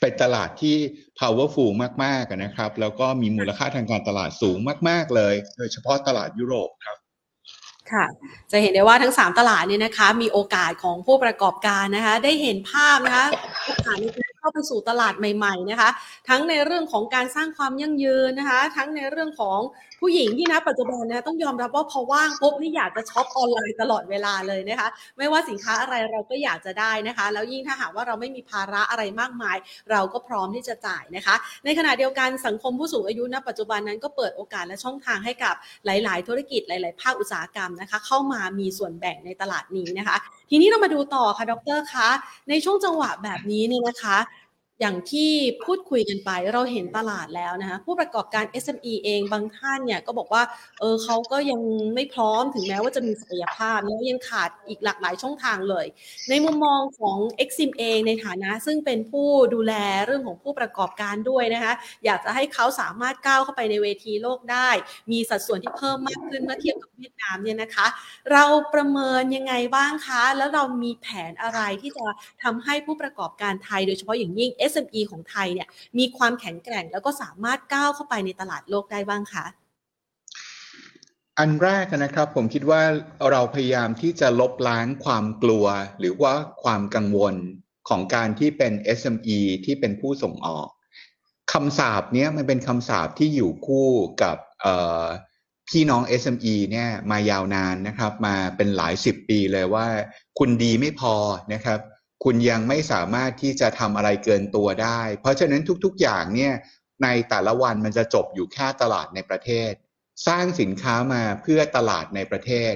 [0.00, 0.76] เป็นตลาดที่
[1.20, 1.70] powerful
[2.04, 6.96] มากๆนะครับ แล้วก็มีมูลค่าทางการตลาดสูงมาก ๆ เลย โดยเฉพาะตลาดยุโรปครับ
[7.92, 8.04] ค่ะ
[8.50, 13.26] จะเห็นได้ว่าทั้ง 3 ตลาดเนี่ยนะคะ มีโอกาสของผู้ประกอบการนะคะ ได้เห็นภาพนะคะ
[13.66, 15.90] โอกาสในการ เข้าไปสู่ตลาดใหม่ๆนะคะ
[16.28, 19.58] ทั้งในเรื่องของการสร้างความยั่งยืนนะคะ ทั้งในเรื่องของ
[20.00, 29.56] ผู้หญิงที่นะปัจจุบันนะต้องยอมรับว่าพอว่างปุ๊บนี่อยากจะช็อปออนไลน์ตลอดเวลาเลยนะคะ ไม่ว่าสินค้าอะไรเราก็อยากจะได้นะคะ แล้วยิ่งถ้าหากว่าเราไม่มีภาระอะไรมากมาย
[29.90, 35.54] เราก็พร้อมที่จะจ่ายนะคะ ในขณะเดียวกันสังคมผู้สูงอายุณปัจจุบันนั้นก็เปิดโอกาสและช่องทางให้กับ
[35.86, 40.16] หลาย ๆ ธุรกิจหลาย ๆ ภาคอุตสาหกรรมนะคะ เข้ามามีส่วนแบ่งในตลาดนี้นะคะ
[40.50, 42.08] ทีนี้เรามาดูต่อค่ะดรคะ
[42.48, 44.16] ในช่วงจังหวะแบบนี้เนี่ยนะคะ
[44.80, 45.30] อย่างที่
[45.64, 50.42] พูดคุยกันไปเราเห็นตลาดแล้วนะคะผู้ประกอบการ SME เองบางท่านเนี่ยก็บอกว่า
[50.80, 51.60] เออเขาก็ยัง
[51.94, 55.86] ไม่พร้อมถึงแม้ว่าจะมีศักยภาพแล้วยังขาดอีกหลากหลายช่องทางเลย
[56.28, 59.74] ในมุมมองของ Exim เองในฐานะ ซึ่งเป็นผู้ดูแล
[60.06, 61.72] เรื่องของผู้ประกอบการด้วยนะคะ
[62.04, 64.70] อยากจะให้เขาสามารถก้าวเข้าไปในเวทีโลกได้
[65.10, 67.86] มีสัดส่วนที่เพิ่มมากขึ้นเมื่อเทียบกับเวียดนามเนี่ยนะคะ
[68.32, 72.06] เราประเมินยังไงบ้างคะ แล้วเรามีแผนอะไรที่จะ
[72.42, 79.46] ทำให้ผู้ประกอบการไทยโดยเฉพาะอย่างยิ่ง SME ของไทยเนี่ยมีความแข็งแกร่งแล้วก็สามารถก้าวเข้าไปในตลาดโลกได้บ้างคะ
[81.38, 82.82] อันแรกนะครับผมคิดว่า
[83.30, 85.66] เราพยายามที่จะลบล้างความกลัว
[85.98, 87.34] หรือว่าความกังวล
[87.88, 90.68] ของการที่เป็น SME ที่เป็นผู้ส่งออก
[91.52, 93.88] คำสาปเนี้ยมันเป็นคำสาปที่อยู่คู่
[94.22, 94.36] กับ
[95.68, 99.86] พี่น้อง SME เนี่ยมายาวนานนะครับ มาเป็นหลายสิบปีเลยว่า
[100.38, 101.14] คุณดีไม่พอ
[101.52, 101.78] นะครับ
[102.24, 106.52] คุณยังไม่สามารถที่จะทำอะไรเกินตัวได้ เพราะฉะนั้นทุกๆอย่างเนี่ย
[107.02, 109.72] ในแต่ละวันมันจะจบอยู่แค่ตลาดในประเทศ
[110.26, 112.74] สร้างสินค้ามาเพื่อตลาดในประเทศ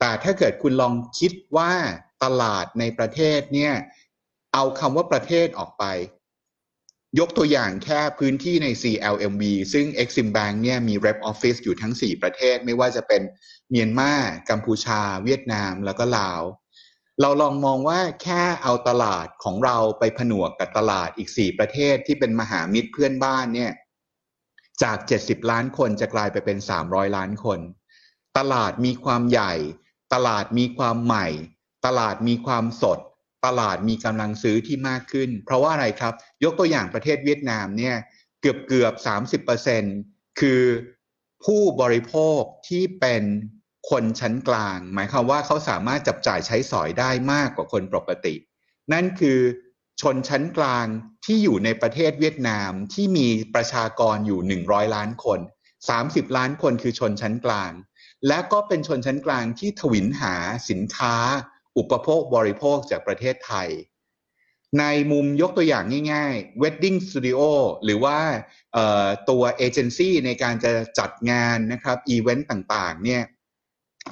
[0.00, 1.72] แต่ถ้าเกิดคุณลองคิดว่า
[2.24, 3.74] ตลาดในประเทศเนี่ย
[4.54, 5.84] เอาคำว่าประเทศออกไป
[7.18, 13.22] ยกตัวอย่างแค่พื้นที่ใน CLMV ซึ่ง Exim Bank เนี่ยมี Rep Office อยู่ทั้ง 4 ประเทศ ไม่ว่าจะเป็น
[13.70, 14.12] เมียนมา
[14.50, 16.42] กัมพูชา เวียดนาม แล้วก็ลาว
[17.20, 23.72] เราลองมองว่าแค่เอาตลาดของเราไปผนวกกับตลาดอีก 4 ประเทศที่เป็นมหามิตรเพื่อนบ้านเนี่ย
[24.82, 27.58] จาก 70 ล้านคนจะกลายไปเป็น 300 ล้านคน
[28.38, 29.54] ตลาดมีความใหญ่
[30.14, 31.26] ตลาดมีความใหม่
[31.86, 32.98] ตลาดมีความสด
[33.46, 37.96] ตลาดมีกำลังซื้อที่มากขึ้น เพราะว่าอะไรครับ ยกตัวอย่างประเทศเวียดนามเนี่ย
[38.40, 38.94] เกือบเกือบ
[39.66, 40.62] 30%คือ
[41.44, 43.22] ผู้บริโภคที่เป็น
[43.90, 48.34] คนชั้นกลาง หมายความว่าเขาสามารถจับจ่ายใช้สอยได้มากกว่าคนปกติ
[48.92, 49.40] นั่นคือ
[50.00, 50.86] ชนชั้นกลาง
[51.24, 55.40] ที่อยู่ในประเทศเวียดนามที่มีประชากรอยู่ 100 ล้านคน
[55.88, 57.72] 30 ล้านคนคือชนชั้นกลาง
[58.28, 60.34] และก็เป็นชนชั้นกลางที่ถวิลหา
[60.68, 61.14] สินค้า
[61.76, 63.68] อุปโภคบริโภคจากประเทศไทย
[64.78, 67.40] ในมุมยกตัวอย่างง่ายๆ Wedding Studio
[67.84, 68.18] หรือว่า
[69.30, 73.22] ตัวเอเจนซี่ในการจะจัดงานนะครับอีเวนต์ต่างๆเนี่ย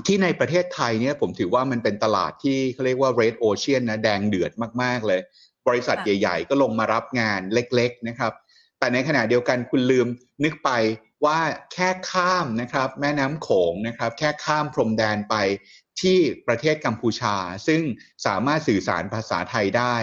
[0.06, 5.20] ที่ในประเทศไทยเนี่ยผมถือว่ามันเป็นตลาดที่เขาเรียกว่า red ocean นะแดงเดือดมาก ๆ เลย
[5.68, 8.32] บริษัทใหญ่ ๆ ก็ลงมารับงานเล็ก ๆ นะครับ
[8.78, 10.06] แต่ในขณะเดียวกันคุณลืม
[10.44, 10.70] นึกไป
[11.24, 11.38] ว่า
[11.72, 15.34] แค่ข้ามนะครับแม่น้ำโขงนะครับแค่ข้ามพรมแดนไป
[16.00, 17.82] ที่ประเทศกัมพูชา ซึ่ง
[18.26, 19.96] สามารถสื่อสารภาษาไทยได้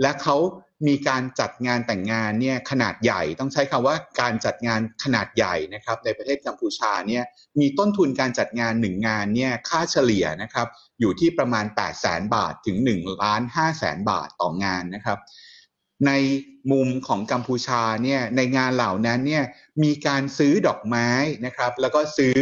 [0.00, 0.36] และเขา
[0.86, 7.24] มีการจัดงานแต่งงานเนี่ยขนาดใหญ่ต้องใช้คำว่าการจัดงานขนาดใหญ่นะครับในประเทศกัมพูชาเนี่ย
[7.60, 10.66] มีต้นทุนการจัดงานหนึ่งงานเนี่ยค่าเฉลี่ยนะครับ
[11.00, 15.18] อยู่ที่ประมาณ 8 0 0แสนบาทถึง1ล้าน5แสนบาทต่องานนะครับ
[16.06, 16.12] ใน
[16.72, 19.44] มุมของกัมพูชาเนี่ยในงานเหล่านั้นเนี่ย
[19.82, 21.08] มีการซื้อดอกไม้
[21.46, 22.36] นะครับแล้วก็ซื้อ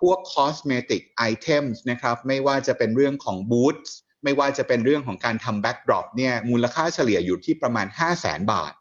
[0.00, 3.90] พวก cosmetic items นะครับไม่ว่าจะเป็นเรื่องของ boots
[4.24, 8.72] ไม่ว่าจะเป็นเรื่องของการทำ backdrop เนี่ยมูลค่าเฉลี่ยอยู่ที่ประมาณ 5 0 0แสนบาท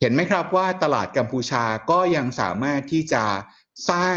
[0.00, 3.24] เห็นไหมครับว่าตลาดกัมพูชาก็ยังสามารถที่จะ
[3.90, 4.16] สร้าง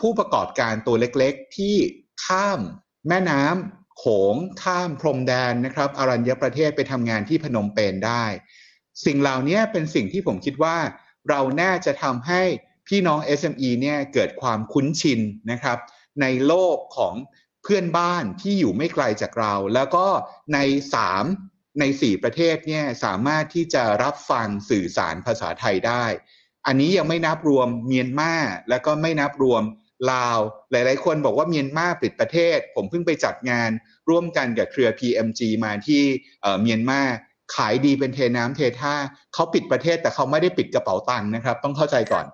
[0.00, 1.76] ผู้ประกอบการตัวเล็กๆ ที่
[2.24, 2.60] ข้าม
[3.08, 8.24] แม่น้ำโขงข้ามพรมแดนนะครับอรัญญประเทศไปทำงานที่พนมเปญได้
[9.04, 10.76] สิ่งเหล่านี้เป็นสิ่งที่ผมคิดว่า
[11.28, 12.42] เราน่าจะทำให้
[12.88, 15.78] พี่น้อง SME เนี่ยเกิดความคุ้นชินนะครับ
[16.20, 17.14] ในโลกของ
[17.62, 20.06] เพื่อนบ้านที่อยู่ไม่ไกลจากเรา แล้วก็
[20.54, 20.58] ใน
[20.94, 21.24] สาม
[21.80, 26.04] ในสี่ประเทศเนี่ยสามารถที่จะรับฟังสื่อสารภาษาไทยได้
[26.66, 28.32] อันนี้ยังไม่นับรวมเมียนมา
[28.68, 29.62] แล้วก็ไม่นับรวม
[30.12, 30.38] ลาว
[30.70, 33.70] หลาย ๆ คนบอกว่าเมียนมาปิดประเทศ ผมเพิ่งไปจัดงาน
[34.08, 36.02] ร่วมกันกับเครือ PMG มาที่
[36.60, 37.00] เมียนมา
[37.54, 38.94] ขายดีเป็นเทน้ำเทท่า
[39.34, 42.26] เขาปิดประเทศแต่เขาไม่ได้ปิดกระเป๋าตังค์นะครับ ต้องเข้าใจก่อน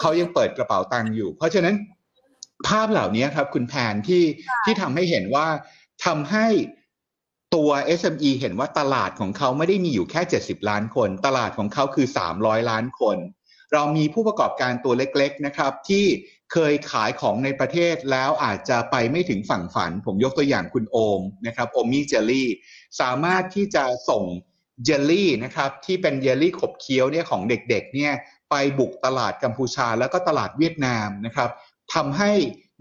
[0.00, 1.74] เขายังเปิดกระเป๋าตังค์อยู่ เพราะฉะนั้น
[2.68, 4.24] ภาพเหล่านี้ครับ คุณแพนที่
[4.64, 5.46] ที่ทำให้เห็นว่า
[6.04, 6.46] ทำให้
[7.54, 12.06] ตัว SME เห็นว่าตลาดของเขาไม่ได้มีอยู่แค่ 70 ล้านคน ตลาดของเขาคือ
[12.38, 13.18] 300 ล้านคน
[13.72, 16.04] เรามีผู้ประกอบการตัวเล็กๆนะครับ ที่
[16.52, 22.48] เคยขายของในประเทศแล้วอาจจะไปไม่ถึงฝั่งฝัน ผมยกตัวอย่างคุณโอมนะครับโอมี่เจลลี่
[23.00, 24.24] สามารถที่จะส่ง
[24.84, 28.12] เจลลี่นะครับ ที่เป็นเยลลี่ขบเคี้ยวเนี่ยของเด็กๆเนี่ย
[28.50, 31.50] ไปบุกตลาดกัมพูชาแล้วก็ตลาดเวียดนามนะครับ
[31.94, 32.32] ทำให้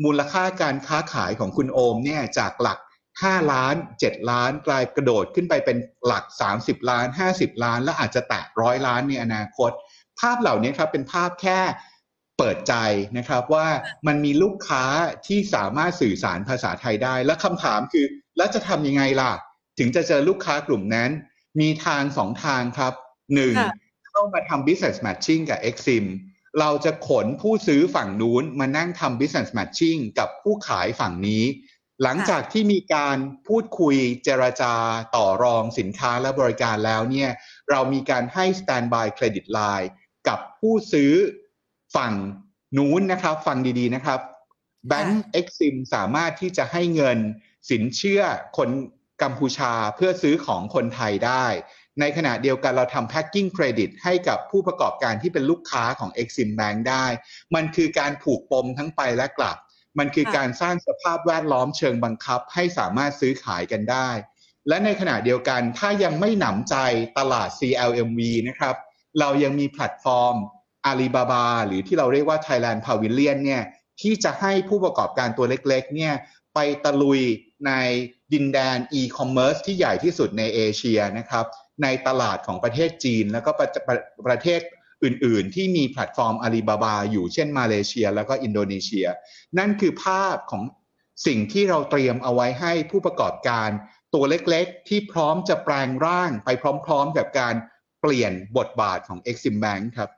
[0.04, 2.80] มูลค่าการค้าขายของคุณโอมเนี่ยจากหลัก
[3.16, 6.26] 5 ล้าน 7 ล้าน กลายกระโดดขึ้นไปเป็นหลัก
[6.58, 9.72] 30 ล้าน 50 ล้าน และอาจจะแตะร้อยล้านในอนาคต
[10.20, 11.60] ภาพเหล่านี้ครับเป็นภาพแค่
[12.38, 12.76] เปิดใจ
[13.18, 13.68] นะครับว่า
[14.08, 14.84] มันมีลูกค้า
[15.28, 18.06] ที่สามารถสื่อสารภาษาไทยได้ และคำถามคือ
[18.38, 19.32] แล้วจะทำยังไงล่ะ
[19.80, 21.10] ถึงจะเจอลูกค้ากลุ่มนั้น
[21.60, 22.94] มีทางสองทางครับ
[23.36, 23.54] หนึ่ง
[24.10, 26.06] เข้ามาทำ business matching กับ Exim
[26.60, 31.44] เราจะขนผู้ซื้อฝั่งนู้นมานั่งทำ business matching กับผู้ขายฝั่งนี้
[32.04, 34.74] หลังจากที่มีการพูดคุยเจรจา
[35.16, 37.30] ต่อรองสินค้าและบริการแล้วเนี่ย
[37.70, 39.88] เรามีการให้ standby credit line
[40.28, 41.12] กับผู้ซื้อ
[41.96, 42.14] ฝั่ง
[42.78, 44.20] นู้นนะครับฟังดีๆนะครับ
[44.88, 47.18] แบงก์เอ็กซิมสามารถที่จะให้เงิน
[47.70, 48.22] สินเชื่อ
[48.58, 48.70] คน
[49.24, 51.46] กัมพูชาเพื่อซื้อของคนไทยได้
[52.00, 57.06] ในขณะเดียวกันเราทำแพ็กกิ้งเครดิตให้กับผู้ประกอบการที่เป็นลูกค้าของ Exim Bank ได้
[57.56, 59.58] มันคือการผูกปมทั้งไปและกลับ
[60.00, 64.10] มันคือการสร้างสภาพแวดล้อมเชิงบังคับให้สามารถซื้อขายกันได้
[64.68, 66.76] และในขณะเดียวกันถ้ายังไม่หนำใจ
[67.18, 68.76] ตลาด CLMV นะครับ
[69.20, 70.36] เรายังมีแพลตฟอร์ม
[70.86, 73.64] อาลีบาบาหรือที่เราเรียกว่า Thailand Pavilion เนี่ย
[74.02, 76.14] ที่จะให้ผู้ประกอบการตัวเล็กๆเนี่ย
[76.54, 77.22] ไปตะลุย
[77.68, 77.72] ใน
[78.34, 81.46] ดินแดนอีคอมเมิร์ซที่ใหญ่ที่สุดในเอเชียนะครับ
[81.84, 84.62] ในตลาดของประเทศจีน แล้วก็ประประประเทศ
[85.04, 89.08] อื่น ๆ ที่มีแพลตฟอร์มอาลีบาบาอยู่เช่นมาเลเซีย แล้วก็อินโดนีเซีย
[89.58, 90.64] นั่นคือภาพของ
[91.28, 93.70] สิ่งที่เราเตรียมเอาไว้ให้ผู้ประกอบการ
[94.14, 96.50] ตัวเล็กๆ ที่พร้อมจะแปลงร่างไป
[96.86, 97.56] พร้อม ๆ กับการ
[98.02, 100.10] เปลี่ยนบทบาทของ Exim Bank ครับ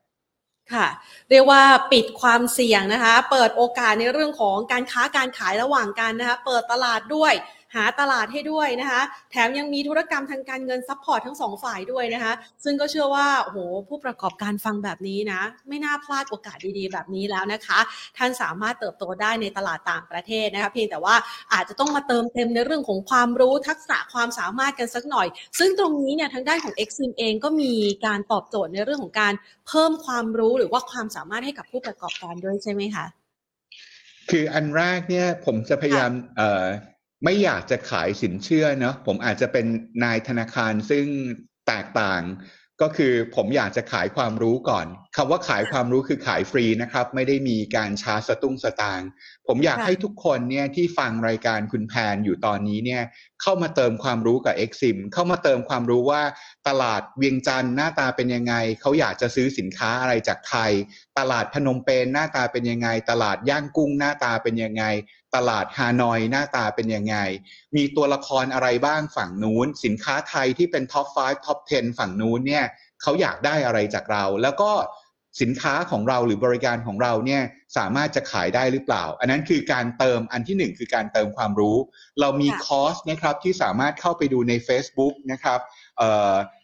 [0.73, 0.87] ค่ะ
[1.29, 7.33] เรียกว่าปิดความเสี่ยงนะคะ เปิดโอกาสในเรื่องของการค้าการขายระหว่างกันนะคะ เปิดตลาดด้วย
[7.75, 9.01] หาตลาดให้ด้วยนะคะ
[9.31, 13.57] แถมยังมีธุรกรรมทางการเงิน support ทั้งสองฝ่ายด้วยนะคะ ซึ่งก็เชื่อว่าโอ้โห
[13.89, 17.79] ผู้ประกอบการฟังแบบนี้นะ ไม่น่าพลาดโอกาสดีๆ แบบนี้แล้วนะคะ
[18.17, 21.15] ท่านสามารถเติบโตได้ในตลาดต่างประเทศนะคะเพียงแต่ว่า
[21.53, 25.27] อาจจะต้องมาเติมเต็มในเรื่องของความรู้ทักษะความสามารถกันสักหน่อย
[25.59, 27.73] ซึ่งตรงนี้เนี่ยทางด้านของ Exim เองก็มี
[28.05, 29.33] การตอบโจทย์ในเรื่องของการ
[29.67, 33.05] เพิ่มความรู้หรือว่าความสามารถให้กับผู้ประกอบการด้วยใช่ไหมคะ
[34.29, 36.65] คืออันแรกเนี่ยผมจะพยายามเอ่อ
[37.23, 39.65] ไม่อยากจะขายสินเชื่อเนาะผมอาจจะเป็น
[40.03, 41.05] นายธนาคารซึ่ง
[41.67, 42.21] แตกต่าง
[42.81, 44.87] ก็คือผมอยากจะขายความรู้ก่อน
[45.19, 49.09] คำว่าขายความรู้คือขายฟรีนะครับ ไม่ได้มีการชาร์จสตุ้งสตางค์
[49.47, 53.03] ผมอยากให้ทุกคนเนี่ยที่ฟังรายการคุณแพนอยู่ตอนนี้เนี่ย
[53.41, 56.21] เข้ามาเติมความรู้กับ Exim เข้ามาเติมความรู้ว่า
[56.67, 60.71] ตลาดเวียงจันทร์หน้าตาเป็นยังไง เขาอยากจะซื้อสินค้าอะไรจากไทย
[61.19, 64.83] ตลาดพนมเปญหน้าตาเป็นยังไง ตลาดย่างกุ้งหน้าตาเป็นยังไง
[65.35, 67.17] ตลาดฮานอยหน้าตาเป็นยังไง
[67.75, 72.65] มีตัวละครอะไรบ้างฝั่งนู้น สินค้าไทยที่เป็น top 5 top 10 ฝั่งนู้นเนี่ย
[73.01, 74.71] เขาอยากได้อะไรจากเราแล้วก็
[75.41, 77.41] สินค้าของเราหรือบริการของเราเนี่ย
[77.77, 81.77] สามารถจะขายได้หรือเปล่า อันนั้นคือการเติมอันที่หนึ่งคือการเติมความรู้
[82.21, 85.59] เรามีคอร์สนะครับที่สามารถเข้าไปดูใน Facebook นะครับ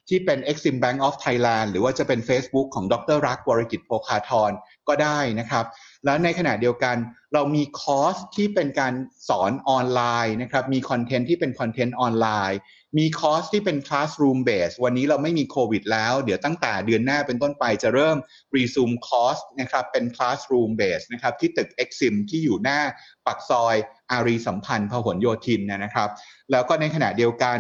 [0.09, 4.51] ที่เป็น Exim Bank of Thailand หรือว่าจะเป็น Facebook ของดร.รักษ์ วรกิจโภคาทร
[4.87, 5.65] ก็ได้นะครับ
[6.05, 6.95] แล้วในขณะเดียวกัน
[7.33, 8.93] เรามีคอร์สที่เป็นการ
[9.29, 12.59] สอนออนไลน์นะครับ มี content ที่เป็น content ออนไลน์
[12.97, 18.17] มีคอร์สที่เป็น classroom base วันนี้เราไม่มีโควิดแล้ว เดี๋ยวตั้งแต่เดือนหน้าเป็นต้นไปจะเริ่ม
[18.55, 22.79] resume คอร์สนะครับเป็น classroom base นะครับที่ตึก Exim ที่อยู่หน้า
[23.25, 23.75] ปักซอย
[24.11, 26.09] อารีสัมพันธ์พหลโยธินนะครับ
[26.51, 27.57] แล้วก็ในขณะเดียวกัน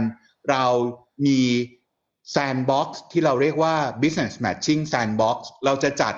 [0.49, 0.65] เรา
[1.25, 1.39] มี
[2.35, 6.13] Sandbox ที่เราเรียกว่า Business Matching Sandbox เราจะจัด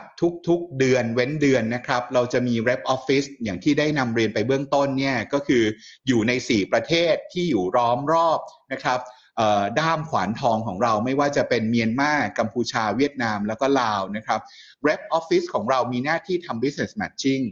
[0.48, 5.64] ทุกๆเดือนเว้นเดือนนะครับ เราจะมี Rep Office อย่างที่ได้นำเรียนไปเบื้องต้นเนี่ยก็คือ
[6.08, 8.40] อยู่ใน 4 ประเทศที่อยู่ร้อมรอบ
[8.74, 9.00] นะครับ
[9.80, 14.40] ด้ามขวานทองของเราไม่ว่าจะเป็นเมียนมากัมพูชาเวียดนามแล้วก็ลาวนะครับ
[14.88, 17.44] Rep Office ของเรามีหน้าที่ทำ Business Matching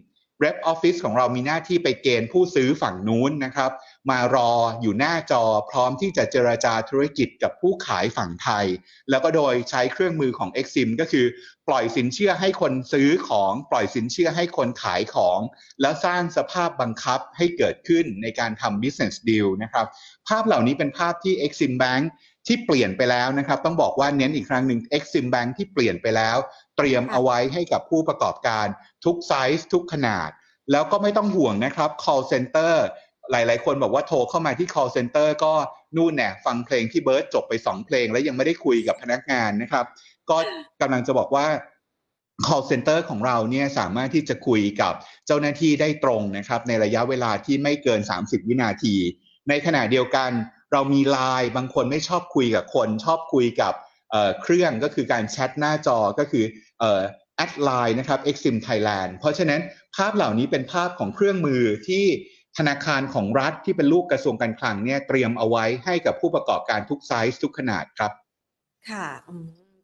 [0.44, 3.72] Rep Office ของเรามีหน้าที่ไปเกณฑ์ผู้ซื้อฝั่งนู้นนะครับ
[4.10, 8.66] มารออยู่หน้าจอพร้อมที่จะเจรจาธุรกิจกับผู้ขายฝั่งไทย
[9.10, 11.26] แล้วก็โดยใช้เครื่องมือของ Exim ก็คือ
[11.68, 15.40] ปล่อยสินเชื่อให้คนซื้อของ ปล่อยสินเชื่อให้คนขายของ
[15.82, 19.88] แล้วสร้างสภาพบังคับให้เกิดขึ้นในการทำ business deal นะครับ
[20.28, 22.04] ภาพเหล่านี้เป็นภาพที่ Exim Bank
[22.48, 26.38] ที่เปลี่ยนไปแล้วนะครับ ต้องบอกว่าเน้นอีกครั้งหนึ่ง Exim Bank ที่เปลี่ยนไปแล้ว
[26.78, 28.68] เตรียมเอาไว้ให้กับผู้ประกอบการ
[29.06, 30.30] ทุกไซส์ทุกขนาด
[30.72, 32.74] แล้วก็ไม่ต้องห่วงนะครับ call center
[33.32, 35.54] หลาย ๆ คนบอกว่าโทรเข้ามาที่ call center ก็
[35.98, 39.86] นู่นแน่ฟังเพลงที่เบิร์ดจบไปสองเพลง แล้วยังไม่ได้คุยกับพนักงานนะครับ
[40.30, 40.38] ก็
[40.82, 41.48] กำลังจะบอกว่า
[42.46, 44.94] call center ของเราเนี่ยสามารถที่จะคุยกับ
[45.26, 48.96] เจ้าหน้าที่ได้ตรงนะครับ ในระยะเวลาที่ไม่เกิน 30 วินาที
[49.50, 50.32] ในขณะเดียวกัน
[50.74, 53.74] เรามีไลน์บางคนไม่ชอบคุยกับคน ชอบคุยกับ
[54.42, 56.46] เครื่องก็คือการแชทหน้าจอก็คือ
[57.38, 59.62] add ไลน์นะครับ Exim Thailand เพราะฉะนั้น
[59.96, 62.06] ภาพเหล่านี้เป็นภาพของเครื่องมือที่
[62.58, 68.12] ธนาคารของรัฐที่เป็นลูกกระทรวงการคลังเนี่ยเตรียมเอาไว้ให้กับผู้ประกอบการทุกไซส์ทุกขนาดครับ
[68.90, 69.08] ค่ะ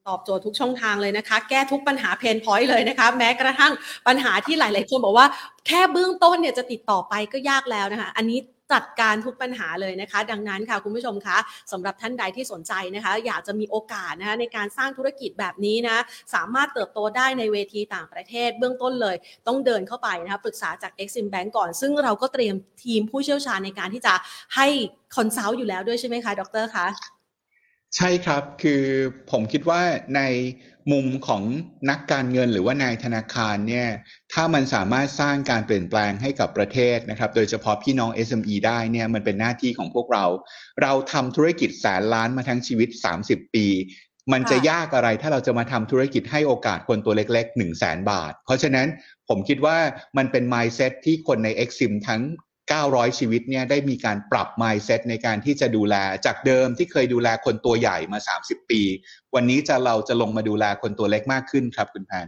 [0.07, 3.73] ตอบโจทย์ทุกช่องทางเลยนะคะ แก้ทุกปัญหาเพนพอยต์เลยนะคะ แม้กระทั่ง
[4.07, 5.27] ปัญหาที่หลาย ๆ คนบอกว่า
[5.67, 8.39] แค่เบื้องต้นเนี่ยจะติดต่อไปก็ยากแล้วนะคะ อันนี้
[8.73, 11.37] จัดการทุกปัญหาเลยนะคะ ดังนั้นค่ะคุณผู้ชมคะ
[11.71, 15.97] สำหรับท่านใดที่สนใจนะคะ อยากจะมีโอกาสนะคะในการสร้างธุรกิจแบบนี้นะ
[16.33, 19.15] สามารถเติบโตได้ในเวทีต่างประเทศ เบื้องต้นเลย
[19.47, 24.13] ต้องเดินเข้าไปนะคะปรึกษาจาก Exim Bank ก่อน ซึ่งเราก็เตรียมทีมผู้เชี่ยวชาญในการที่จะ
[24.55, 24.67] ให้
[25.15, 26.87] คอนซัลท์อยู่แล้วด้วยใช่ไหมคะดรคะ
[27.97, 28.83] ใช่ครับ คือ
[29.31, 29.81] ผมคิดว่า
[30.15, 30.21] ใน
[30.91, 31.43] มุมของ
[31.89, 33.87] นักการเงินหรือว่านายธนาคารเนี่ย
[34.33, 40.25] ถ้ามันสามารถสร้างการเปลี่ยนแปลงให้กับประเทศนะครับ โดยเฉพาะพี่น้อง SME ได้เนี่ย มันเป็นหน้าที่ของพวกเรา
[40.81, 42.89] เราทำธุรกิจแสนล้านมาทั้งชีวิต
[43.23, 43.67] 30 ปี
[44.33, 48.87] มันจะยากอะไรถ้าเราจะมาทำธุรกิจให้โอกาสคนตัวเล็กๆ 1 0 0 0 0แสนบาท เพราะฉะนั้น
[49.29, 49.77] ผมคิดว่า
[50.17, 52.21] มันเป็น mindset ที่คนใน Exim ทั้ง
[52.71, 55.95] 900 ชีวิตเนี่ยได้มีการปรับ mindset ในการที่จะดูแล
[56.25, 58.81] จากเดิมที่เคยดูแลคนตัวใหญ่มา 30 ปี
[59.35, 62.27] วันนี้จะเราจะลงมาดูแลคนตัวเล็กมากขึ้นครับคุณแพน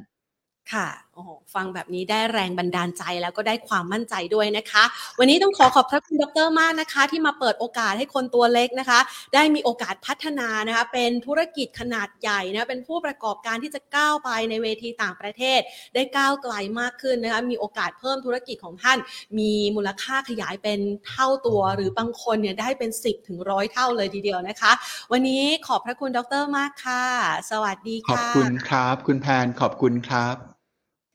[0.74, 0.88] ค่ะ
[1.22, 4.84] อ้โหฟังแบบนี้ได้แรงบันดาลใจแล้วก็ได้ความมั่นใจด้วยนะคะ
[5.20, 9.00] วันนี้ต้องขอขอบพระคุณดรมากนะคะ ที่มาเปิดโอกาสให้คนตัวเล็กนะคะ
[9.34, 15.60] ได้มีโอกาสพัฒนานะคะ เป็นธุรกิจขนาดใหญ่นะเป็นผู้ประกอบการที่จะก้าวไปในเวทีต่างประเทศ
[15.96, 18.98] ได้ก้าวไกลมากขึ้นนะคะมีโอกาสเพิ่มธุรกิจของท่าน
[19.40, 24.72] มีมูลค่าขยายเป็นเท่าตัว หรือบางคนเนี่ยได้เป็น 10ถึงร้อยเท่าเลยทีเดียวนะคะ
[25.12, 27.04] วันนี้ขอบพระคุณดรมากค่ะ
[27.52, 30.61] สวัสดีค่ะ ขอบคุณครับ คุณแพนขอบคุณครับ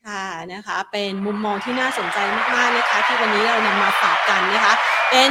[0.06, 2.18] ค่ะนะคะเป็นมุมมองที่น่าสนใจ
[2.54, 4.74] มากๆนะคะ ที่วันนี้เรานำมาฝากกันนะคะ
[5.10, 5.30] เป็น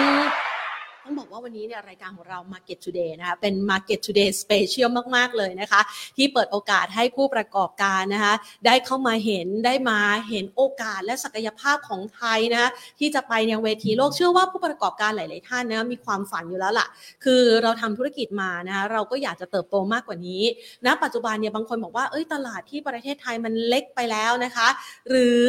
[1.08, 5.82] ต้องบอกว่าวันนี้เนี่ยรายการของเรา Market Today นะคะเป็น Market Today Special มาก ๆ เลยนะคะ
[6.18, 8.34] ที่เปิดโอกาสให้ผู้ประกอบการนะคะ
[8.66, 10.00] ได้เข้ามาเห็นได้มา
[10.30, 16.88] เห็นโอกาสและศักยภาพของไทยนะคะที่จะไปยังเวทีโลกเชื่อว่าผู้ประกอบการหลาย ๆ ท่านนะมีความฝันอยู่แล้วล่ะ
[17.24, 20.44] คือเราทำธุรกิจมานะคะเราก็อยากจะเติบโตมากกว่านี้
[20.86, 24.68] ณนะปัจจุบันเนี่ยบางคนบอกว่าเอ้ยตลาดที่ประเทศไทยมันเล็กไปแล้วนะคะ
[25.10, 25.46] หรือ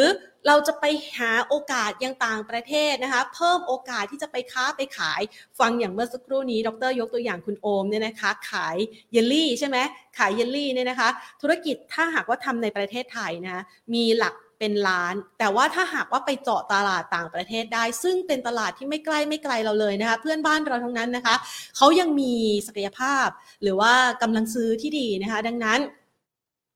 [0.47, 0.85] เราจะไป
[1.19, 5.21] หาโอกาสยังต่างประเทศนะคะ เพิ่มโอกาสที่จะไปค้าไปขาย
[5.59, 8.77] ฟังอย่างเมื่อสักครู่นี้ ดรยกตัวอย่างคุณโอมเนี่ยนะคะ ขาย
[9.13, 9.79] เยลลี่ใช่ไหม
[10.19, 11.09] ขายเยลลี่เนี่ยนะคะ
[11.43, 13.63] ธุรกิจถ้าหากว่าทำในประเทศไทยนะ
[13.95, 21.35] มีหลักเป็นล้าน แต่ว่าถ้าหากว่าไปเจาะตลาดต่างประเทศได้ ซึ่งเป็นตลาดที่ไม่ใกล้ไม่ไกลเราเลยนะคะ เพื่อนบ้านเราทั้งนั้นนะคะ
[21.77, 22.33] เขายังมี
[22.67, 23.27] ศักยภาพ
[23.63, 23.93] หรือว่า
[24.23, 25.81] กำลังซื้อที่ดีนะคะ ดังนั้น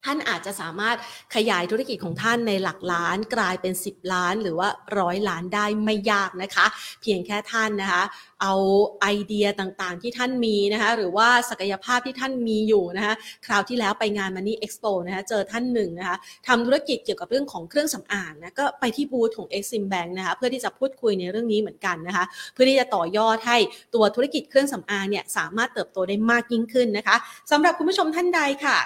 [0.04, 0.96] ท่านอาจจะสามารถ
[1.34, 6.66] ขยายธุรกิจของท่านในหลักล้านกลายเป็น 10 ล้าน หรือว่าร้อยล้านได้ไม่ยากนะคะ
[7.02, 8.02] เพียงแค่ท่านนะคะ
[8.42, 8.54] เอา
[9.00, 13.14] ไอเดียต่างๆที่ท่านมีนะคะหรือว่าศักยภาพที่ท่านมีอยู่นะคะ
[13.46, 16.16] คราวที่แล้วไปงาน Money Expo นะคะเจอท่านหนึ่งนะคะ
[16.48, 23.58] ทำธุรกิจเกี่ยวกับเรื่องของเครื่องสำอางนะก็ไปที่บูธของ Exim Bank นะคะเพื่อที่จะพูดคุยในเรื่องนี้เหมือนกันนะคะเพื่อที่จะต่อยอดให้
[23.94, 27.16] ตัวธุรกิจเครื่องสำอางเนี่ยสามารถเติบโตได้มากยิ่งขึ้นนะคะ
[27.50, 28.78] สำหรับคุณผู้ชมท่านใดค่ะ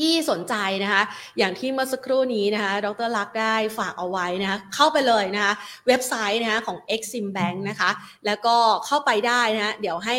[0.00, 1.02] ที่สนใจนะคะ
[1.38, 5.52] อย่างที่เมื่อสักครู่นี้นะคะ ดรลักษ์ได้ฝากเอาไว้นะคะ เข้าไปเลยนะคะ
[5.86, 7.90] เว็บไซต์นะคะของ Exim Bank นะคะ
[8.26, 10.18] แล้วก็เข้าไปได้นะะเดี๋ยวให้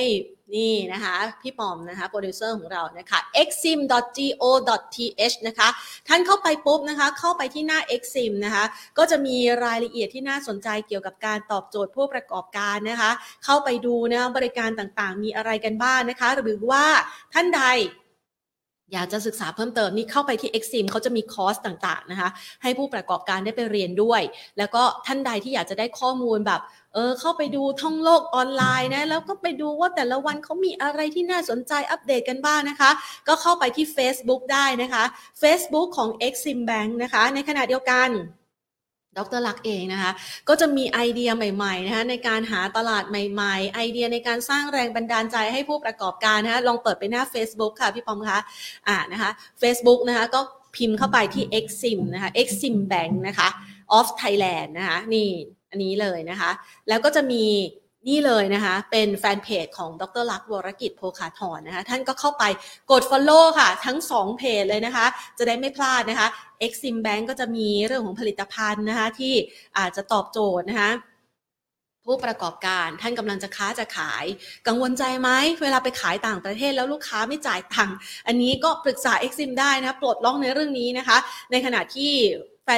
[0.56, 5.68] นี่นะคะ พี่ปอมนะคะโปรดิวเซอร์ของเรานะคะ exim.go.th นะคะ
[6.08, 8.64] ท่านเข้าไปปุ๊บนะคะ เข้าไปที่หน้า exim นะคะ
[8.98, 13.12] ก็จะมีรายละเอียดที่น่าสนใจเกี่ยวกับการตอบโจทย์ผู้ประกอบการนะคะ
[13.46, 16.86] เข้าไปดูนะบริการต่างๆ มีอะไรกันบ้างนะคะ หรือว่า
[17.34, 17.64] ท่านใด
[18.94, 22.30] อยากจะศึกษาเพิ่มเติมนี่เข้าไปที่ Exim เขาจะมีคอร์สต่างๆนะคะ
[22.64, 24.22] ให้ผู้ประกอบการได้ไปเรียนด้วย
[24.58, 26.62] แล้วก็ท่านใดที่อยากจะได้ข้อมูลแบบ
[26.94, 32.92] เออเข้าไปดูท่องโลกออนไลน์นะแล้วก็ไปดูว่าแต่ละวันเขามีอะไรที่น่าสนใจอัปเดตกันบ้างนะคะ
[33.28, 35.04] ก็เข้าไปที่ Facebook ได้นะคะ
[35.42, 38.10] Facebook ของ Exim Bank นะคะ ในขณะเดียวกัน
[39.18, 40.12] ดร.ลักษ์เองนะคะ
[40.49, 48.39] ก็จะมีไอเดียใหม่ๆนะคะในการหาตลาดใหม่ๆ ไอเดียในการสร้างแรงบันดาลใจให้ผู้ประกอบการนะคะลองเปิดไปหน้า Facebook ค่ะพี่ปอมคะ
[48.88, 49.32] อ่านะคะ
[49.62, 50.39] Facebook นะคะก็
[50.76, 53.47] พิมพ์เข้าไปที่ Exim นะคะ Exim Bank นะคะ
[53.97, 55.30] of Thailand นะคะนี่
[55.72, 56.51] อันนี้เลยนะคะ
[56.89, 57.43] แล้วก็จะมี
[58.08, 62.43] นี่เลยนะคะ เป็นแฟนเพจของดรลักษ์วรกิจโพคาธรนนะคะ ท่านก็เข้าไป
[62.91, 65.06] กด Follow ค่ะ ทั้ง 2 เพจเลยนะคะ
[65.38, 66.28] จะได้ไม่พลาดนะคะ
[66.66, 69.34] Exim Bank ก็จะมีเรื่องของผลิตภัณฑ์นะคะ ที่
[69.78, 70.91] อาจจะตอบโจทย์นะคะ
[72.06, 74.26] ผู้ประกอบการท่านกำลังจะค้าจะขาย
[74.68, 75.30] กังวลใจไหม
[75.62, 77.95] เวลาไปขายต่างประเทศแล้วลูกค้าไม่จ่ายตังค์
[78.28, 81.18] อันนี้ก็ปรึกษา Exim ได้นะปลดล็อกในเรื่องนี้นะคะ
[81.52, 82.14] ในขณะที่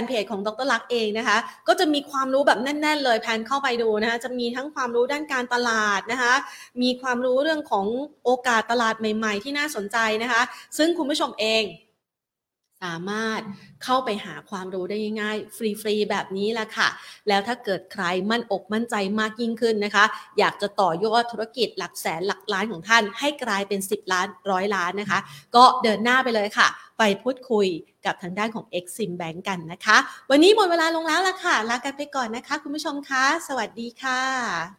[0.02, 1.38] นเพจของดรลักษ์เองนะคะ
[1.68, 6.34] ก็จะมีความรู้แบบแน่น ๆ เลยแพนเข้าไปดูนะคะจะมีทั้งความรู้ด้านการตลาดนะคะ
[6.82, 7.86] มีความรู้เรื่องของ
[8.26, 10.42] โอกาสตลาดใหม่ ๆ ที่น่าสนใจนะคะ
[10.78, 11.64] ซึ่งคุณผู้ชมเอง
[12.84, 13.42] สามารถ
[13.84, 16.88] เข้าไปหาความรู้ได้ง่ายๆฟรีๆแบบนี้แหละค่ะ
[17.28, 20.06] แล้วถ้าเกิดใครมั่นอกมั่นใจมากยิ่งขึ้นนะคะ
[20.40, 25.20] อยากจะต่อยอดธุรกิจหลักแสนหลักล้านของท่าน ให้กลายเป็น 10 ล้านร้อยล้านนะคะ
[25.56, 26.68] ก็เดินหน้าไปเลยค่ะ
[27.00, 27.68] ไปพูดคุย
[28.06, 29.98] กับทางด้านของ Exim Bank กันนะคะ
[30.30, 34.74] วันนี้หมดเวลาลงแล้วละค่ะ ลากันไปก่อนนะคะ คุณผู้ชมคะ สวัสดีค่ะ